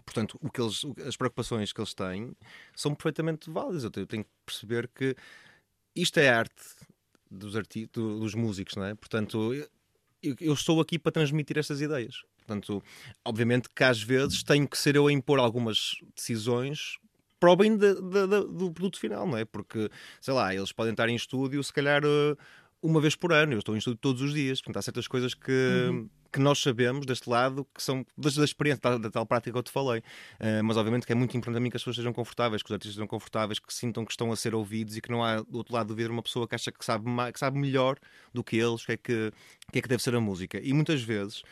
[0.04, 2.36] portanto, o que eles, as preocupações que eles têm
[2.74, 3.84] são perfeitamente válidas.
[3.84, 5.14] Eu tenho que perceber que
[5.94, 6.64] isto é arte
[7.30, 8.94] dos, arti dos músicos, não é?
[8.96, 12.24] Portanto, eu, eu estou aqui para transmitir estas ideias.
[12.46, 12.82] Portanto,
[13.24, 16.98] obviamente que às vezes tenho que ser eu a impor algumas decisões
[17.38, 19.44] para o bem de, de, de, do produto final, não é?
[19.44, 19.90] Porque,
[20.20, 22.36] sei lá, eles podem estar em estúdio, se calhar, eh,
[22.82, 23.52] uma vez por ano.
[23.52, 24.60] Eu estou em estúdio todos os dias.
[24.60, 25.52] Portanto, há certas coisas que,
[25.90, 26.08] uhum.
[26.32, 29.58] que nós sabemos deste lado que são da, da experiência, da, da, tal prática que
[29.58, 30.00] eu te falei.
[30.40, 32.70] Uh, mas, obviamente, que é muito importante a mim que as pessoas sejam confortáveis, que
[32.70, 35.40] os artistas sejam confortáveis, que sintam que estão a ser ouvidos e que não há
[35.40, 37.98] do outro lado do vidro uma pessoa que acha que sabe, que sabe melhor
[38.32, 39.32] do que eles, o que, é que,
[39.72, 40.60] que é que deve ser a música.
[40.62, 41.42] E muitas vezes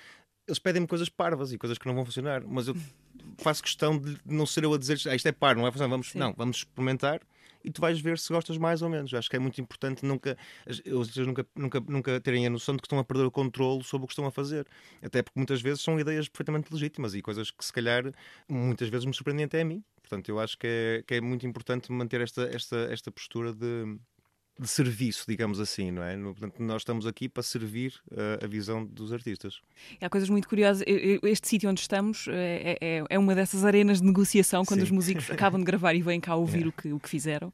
[0.47, 2.77] eles pedem-me coisas parvas e coisas que não vão funcionar, mas eu
[3.39, 5.91] faço questão de não ser eu a dizer ah, isto é par, não vai funcionar,
[5.91, 7.21] vamos, não, vamos experimentar
[7.65, 9.11] e tu vais ver se gostas mais ou menos.
[9.11, 10.37] Eu acho que é muito importante nunca,
[10.67, 14.05] eles nunca, nunca, nunca terem a noção de que estão a perder o controle sobre
[14.05, 14.67] o que estão a fazer.
[15.03, 18.13] Até porque muitas vezes são ideias perfeitamente legítimas e coisas que se calhar
[18.47, 19.83] muitas vezes me surpreendem até a mim.
[20.03, 23.99] Portanto, eu acho que é, que é muito importante manter esta, esta, esta postura de
[24.59, 26.17] de serviço, digamos assim, não é?
[26.17, 29.61] Portanto, nós estamos aqui para servir uh, a visão dos artistas.
[30.01, 30.85] Há coisas muito curiosas.
[30.87, 34.85] Este sítio onde estamos é, é, é, uma dessas arenas de negociação, quando Sim.
[34.85, 36.69] os músicos acabam de gravar e vêm cá ouvir é.
[36.69, 37.53] o, que, o que fizeram.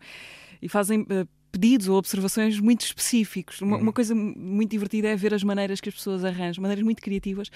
[0.60, 3.60] E fazem uh, pedidos ou observações muito específicos.
[3.60, 3.82] Uma, uhum.
[3.82, 7.50] uma, coisa muito divertida é ver as maneiras que as pessoas arranjam, maneiras muito criativas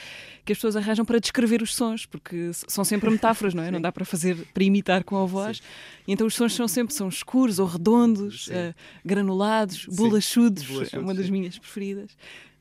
[0.45, 3.71] que as pessoas arranjam para descrever os sons, porque são sempre metáforas, não é?
[3.75, 5.61] Não dá para fazer, para imitar com a voz.
[6.07, 8.75] E então os sons são sempre são escuros ou redondos, uh,
[9.05, 12.17] granulados, bolachudos, é uma das minhas preferidas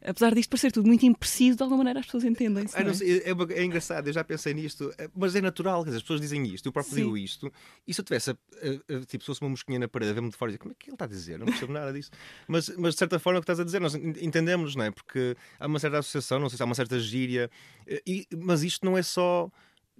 [0.05, 3.29] apesar disto parecer tudo muito impreciso, de alguma maneira as pessoas entendem ah, é?
[3.29, 6.65] É, é, engraçado, eu já pensei nisto, eh, mas é natural, as pessoas dizem isto,
[6.65, 7.03] eu próprio Sim.
[7.03, 7.51] digo isto,
[7.87, 10.29] e se eu tivesse, a, a, a, tipo, se fosse uma mosquinha na parede, ver-me
[10.29, 11.39] de fora e dizer, como é que ele está a dizer?
[11.39, 12.11] Não percebo nada disso.
[12.47, 14.91] Mas, mas de certa forma, o que estás a dizer, nós entendemos, não é?
[14.91, 17.49] Porque há uma certa associação, não sei se há uma certa gíria,
[17.87, 19.49] eh, e, mas isto não é só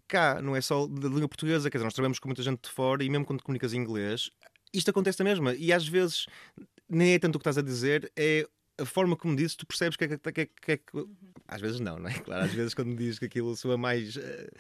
[0.08, 2.70] cá, não é só da língua portuguesa, quer dizer, nós trabalhamos com muita gente de
[2.70, 4.30] fora e mesmo quando comunicas em inglês,
[4.74, 5.54] isto acontece a mesma.
[5.56, 6.26] E às vezes
[6.90, 8.48] nem é tanto o que estás a dizer, é
[8.80, 10.98] a forma como dizes, tu percebes que é que, que, é que, é que...
[10.98, 11.16] Uhum.
[11.48, 12.14] Às vezes não, não é?
[12.20, 14.16] Claro, às vezes quando dizes que aquilo soa mais.
[14.16, 14.52] Uh,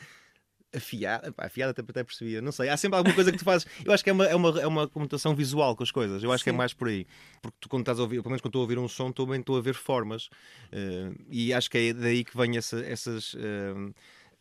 [0.76, 3.68] afiada, pá, afiada até, até percebia, não sei, há sempre alguma coisa que tu fazes.
[3.86, 6.32] Eu acho que é uma, é uma, é uma conotação visual com as coisas, eu
[6.32, 6.46] acho Sim.
[6.46, 7.06] que é mais por aí.
[7.42, 9.40] Porque tu, quando estás a ouvir, pelo menos quando estou a ouvir um som, também
[9.40, 13.34] estou a ver formas, uh, e acho que é daí que vem essa, essas.
[13.36, 13.94] Uh,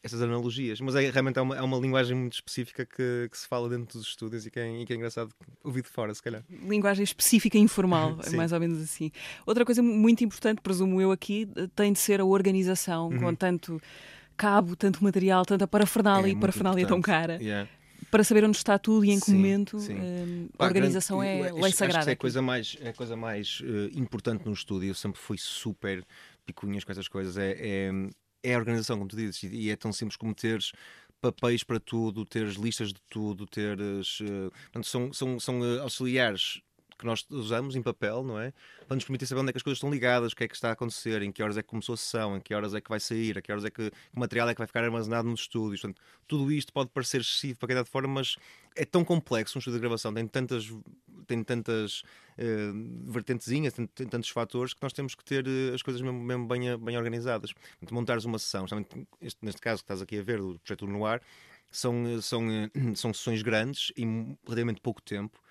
[0.02, 3.46] essas analogias, mas é, realmente é uma, é uma linguagem muito específica que, que se
[3.46, 5.32] fala dentro dos estúdios e que, é, e que é engraçado
[5.62, 6.42] ouvir de fora, se calhar.
[6.50, 9.12] Linguagem específica e informal, é mais ou menos assim.
[9.46, 13.18] Outra coisa muito importante, presumo eu aqui, tem de ser a organização, uhum.
[13.18, 13.80] com tanto
[14.36, 17.38] cabo, tanto material, tanta parafernália é, e parafernália tão cara.
[17.40, 17.70] Yeah.
[18.10, 19.94] Para saber onde está tudo e em que sim, momento sim.
[19.94, 22.10] Uh, a organização grande, é lei sagrada.
[22.10, 24.88] é a coisa mais, é a coisa mais uh, importante no estúdio.
[24.88, 26.04] Eu sempre fui super
[26.44, 27.38] picunhas com essas coisas.
[27.38, 27.90] É, é,
[28.42, 30.72] é a organização, como tu dizes, e é tão simples como teres
[31.20, 34.20] papéis para tudo, teres listas de tudo, teres.
[34.20, 36.60] Uh, portanto, são, são, são uh, auxiliares
[37.02, 38.52] que nós usamos em papel, não é?
[38.86, 40.54] Para nos permitir saber onde é que as coisas estão ligadas, o que é que
[40.54, 42.80] está a acontecer, em que horas é que começou a sessão, em que horas é
[42.80, 45.28] que vai sair, a que horas é que o material é que vai ficar armazenado
[45.28, 45.80] nos estúdios.
[45.80, 48.36] Portanto, tudo isto pode parecer excessivo para quem está de fora, mas
[48.76, 50.72] é tão complexo um estúdio de gravação, tem tantas,
[51.26, 52.02] tem tantas
[52.38, 56.20] uh, vertentezinhas, tem, tem, tantos fatores que nós temos que ter uh, as coisas mesmo,
[56.20, 57.52] mesmo bem, bem organizadas.
[57.52, 58.64] Portanto, montares uma sessão,
[59.20, 61.20] este, neste caso que estás aqui a ver, o projeto no ar,
[61.68, 62.46] são, são,
[62.94, 65.42] são sessões grandes em relativamente pouco tempo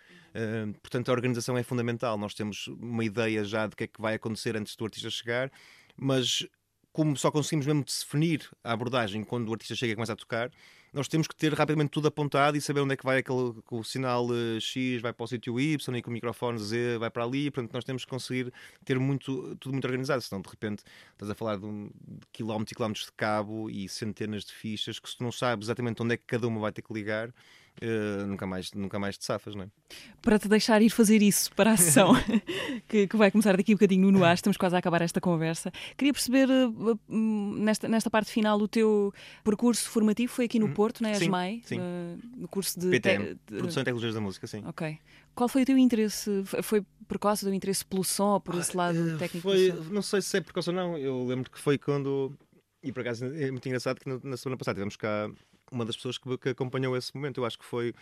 [0.82, 2.18] portanto, a organização é fundamental.
[2.18, 5.52] Nós temos uma ideia já de que é que vai acontecer antes do artista chegar,
[5.96, 6.48] mas
[6.92, 10.52] como só conseguimos mesmo definir a abordagem quando o artista chega e começa a tocar,
[10.94, 13.84] nós temos que ter rapidamente tudo apontado e saber onde é que vai aquele, o
[13.84, 17.24] sinal uh, X vai para o sítio Y e que o microfone Z vai para
[17.24, 17.50] ali.
[17.50, 18.52] Portanto, nós temos que conseguir
[18.84, 22.74] ter muito, tudo muito organizado, senão de repente estás a falar de, um, de quilómetros
[22.74, 26.16] e quilómetros de cabo e centenas de fichas que se tu não sabes exatamente onde
[26.16, 27.34] é que cada uma vai ter que ligar,
[27.82, 29.68] Uh, nunca, mais, nunca mais te safas, não é?
[30.22, 32.14] Para te deixar ir fazer isso para a sessão
[32.88, 35.72] que, que, vai começar daqui um bocadinho no ar, estamos quase a acabar esta conversa.
[35.98, 39.12] Queria perceber, uh, nesta, nesta parte final, o teu
[39.44, 40.74] percurso formativo foi aqui no uhum.
[40.74, 42.20] Porto, na ESMAI, sim, sim.
[42.38, 43.58] No curso de, PTM, de...
[43.58, 44.64] Produção e Tecnologias da Música, sim.
[44.66, 45.00] Ok.
[45.34, 46.44] Qual foi o teu interesse?
[46.62, 49.50] Foi precoce o teu interesse pelo som ou por esse lado técnico?
[49.50, 52.32] Foi, não sei se é precoce ou não, eu lembro que foi quando.
[52.84, 55.30] E por acaso é muito engraçado que na semana passada tivemos cá
[55.72, 57.40] uma das pessoas que, que, acompanhou esse momento.
[57.40, 57.94] Eu acho que foi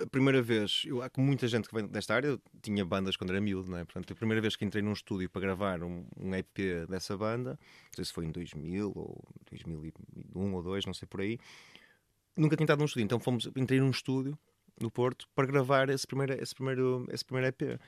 [0.00, 0.82] a primeira vez.
[0.86, 2.28] Eu, há muita gente que vem desta área.
[2.28, 3.84] Eu tinha bandas quando era miúdo, não é?
[3.84, 7.50] Portanto, a primeira vez que entrei num estúdio para gravar um, um EP dessa banda,
[7.50, 11.38] não sei se foi em 2000 ou 2001 ou 2002, não sei por aí.
[12.36, 14.38] nunca tinha estado num estúdio, então fomos, entrei num estúdio
[14.80, 17.80] no Porto para gravar esse primeiro, esse primeiro, esse primeiro EP.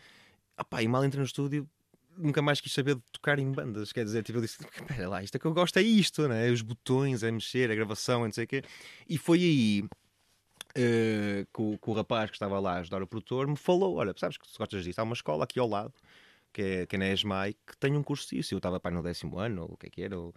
[0.56, 1.68] Ah, e mal entrei no estúdio,
[2.16, 3.92] nunca mais quis saber de tocar em bandas.
[3.92, 6.50] Quer dizer, tipo, eu disse: espera lá, isto é que eu gosto, é isto, né?
[6.50, 8.62] os botões, é mexer, a gravação, não sei o quê.
[9.08, 13.06] E foi aí uh, que, o, que o rapaz que estava lá a ajudar o
[13.06, 15.94] produtor me falou: olha, sabes que se gostas disso, há uma escola aqui ao lado,
[16.52, 18.54] que é, que é na ESMAI, que tem um curso disso.
[18.54, 20.34] Eu estava para no décimo ano, ou o que é que era, ou...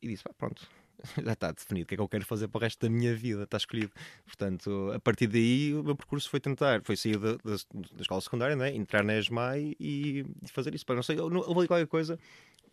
[0.00, 0.68] e disse: ah, pronto,
[1.24, 3.14] já está definido o que é que eu quero fazer para o resto da minha
[3.14, 3.92] vida, está escolhido.
[4.24, 7.56] Portanto, a partir daí, o meu percurso foi tentar, foi sair da, da,
[7.94, 8.74] da escola secundária, né?
[8.74, 10.86] entrar na ESMAI e, e fazer isso.
[10.86, 12.18] Para não sei, houve qualquer coisa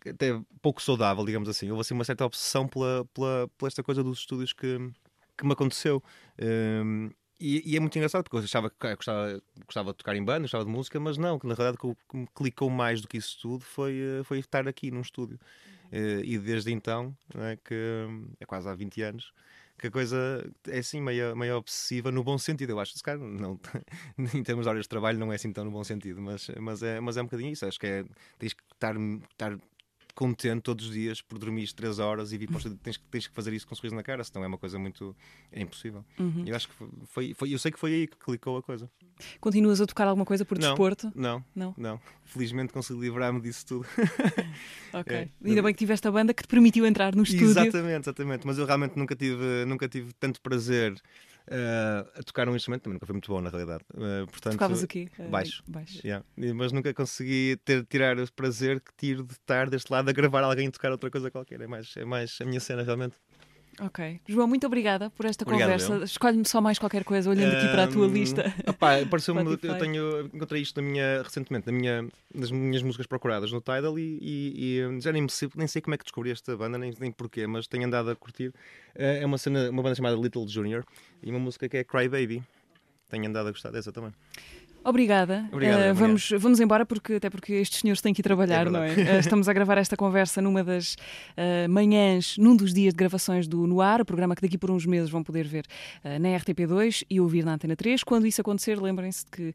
[0.08, 1.70] até pouco saudável, digamos assim.
[1.70, 4.78] Houve assim uma certa obsessão pela, pela, pela esta coisa dos estudos que,
[5.36, 6.02] que me aconteceu.
[6.40, 10.22] Um, e, e, é muito engraçado porque eu achava que gostava, gostava de tocar em
[10.22, 13.08] banda, gostava de música, mas não, que na realidade o que me clicou mais do
[13.08, 15.40] que isso tudo foi, eh, foi estar aqui num estúdio.
[15.92, 17.74] Uh, e desde então, é, que
[18.38, 19.32] é quase há 20 anos,
[19.78, 22.70] que a coisa é assim meio, meio obsessiva no bom sentido.
[22.70, 23.58] Eu acho que, não,
[24.34, 26.82] em termos de horas de trabalho, não é assim tão no bom sentido, mas, mas,
[26.82, 27.66] é, mas é um bocadinho isso.
[27.66, 28.04] Acho que é,
[28.38, 28.94] tens que estar,
[29.32, 29.58] estar
[30.14, 33.34] contente todos os dias por dormir 3 horas e vir para o tens, tens que
[33.34, 35.16] fazer isso com um sorriso na cara, senão é uma coisa muito.
[35.52, 36.04] é impossível.
[36.18, 36.44] Uhum.
[36.46, 36.74] Eu acho que
[37.06, 38.90] foi, foi, eu sei que foi aí que clicou a coisa.
[39.40, 41.12] Continuas a tocar alguma coisa por não, desporto?
[41.14, 42.00] Não, não, não.
[42.24, 43.86] Felizmente consegui livrar-me disso tudo.
[44.92, 45.16] ok.
[45.16, 45.28] É.
[45.44, 47.50] Ainda bem que tiveste a banda que te permitiu entrar no estúdio.
[47.50, 48.46] Exatamente, exatamente.
[48.46, 51.00] Mas eu realmente nunca tive, nunca tive tanto prazer
[51.48, 53.84] Uh, a tocar um instrumento também nunca foi muito bom, na realidade.
[53.94, 55.08] Uh, portanto, Tocavas o quê?
[55.30, 55.62] Baixo.
[55.66, 56.00] baixo.
[56.04, 56.24] Yeah.
[56.54, 60.42] Mas nunca consegui ter, tirar o prazer que tiro de estar deste lado a gravar
[60.42, 61.60] alguém e tocar outra coisa qualquer.
[61.60, 63.16] É mais, é mais a minha cena, realmente.
[63.78, 64.20] Ok.
[64.26, 66.04] João, muito obrigada por esta Obrigado, conversa.
[66.04, 68.52] Escolhe-me só mais qualquer coisa, olhando aqui para a tua lista.
[69.08, 73.60] pareceu-me, eu tenho, encontrei isto na minha, recentemente na minha, nas minhas músicas procuradas no
[73.60, 76.92] Tidal e, e, e já nem, nem sei como é que descobri esta banda, nem,
[76.98, 78.52] nem porquê, mas tenho andado a curtir.
[78.94, 80.84] É uma, cena, uma banda chamada Little Junior
[81.22, 82.42] e uma música que é Cry Baby.
[83.08, 84.12] Tenho andado a gostar dessa também.
[84.82, 85.90] Obrigada.
[85.90, 88.82] uh, vamos, vamos embora, porque, até porque estes senhores têm que ir trabalhar, é não
[88.82, 88.94] é?
[88.94, 93.46] Uh, estamos a gravar esta conversa numa das uh, manhãs, num dos dias de gravações
[93.46, 95.66] do Noar, o programa que daqui por uns meses vão poder ver
[96.20, 98.02] na RTP2 e ouvir na Antena 3.
[98.02, 99.52] Quando isso acontecer, lembrem-se que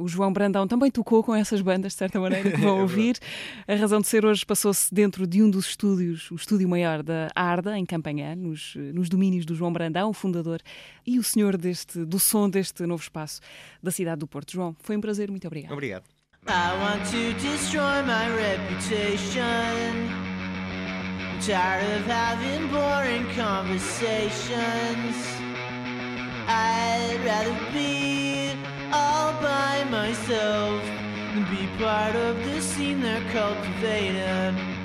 [0.00, 3.18] o João Brandão também tocou com essas bandas, de certa maneira, que vão é ouvir.
[3.66, 7.28] a razão de ser hoje passou-se dentro de um dos estúdios, o estúdio maior da
[7.34, 10.60] Arda, em Campanhã, nos, nos domínios do João Brandão, o fundador
[11.06, 13.40] e o senhor deste, do som deste novo espaço
[13.82, 14.55] da cidade do Porto.
[14.56, 15.72] João, foi um prazer, muito obrigado.
[15.72, 16.04] Obrigado.
[16.48, 19.42] I want to destroy my reputation.
[21.28, 25.16] I'm tired of having boring conversations.
[26.48, 28.54] I'd rather be
[28.92, 30.80] all by myself
[31.34, 34.75] than be part of the scene they're cultivating.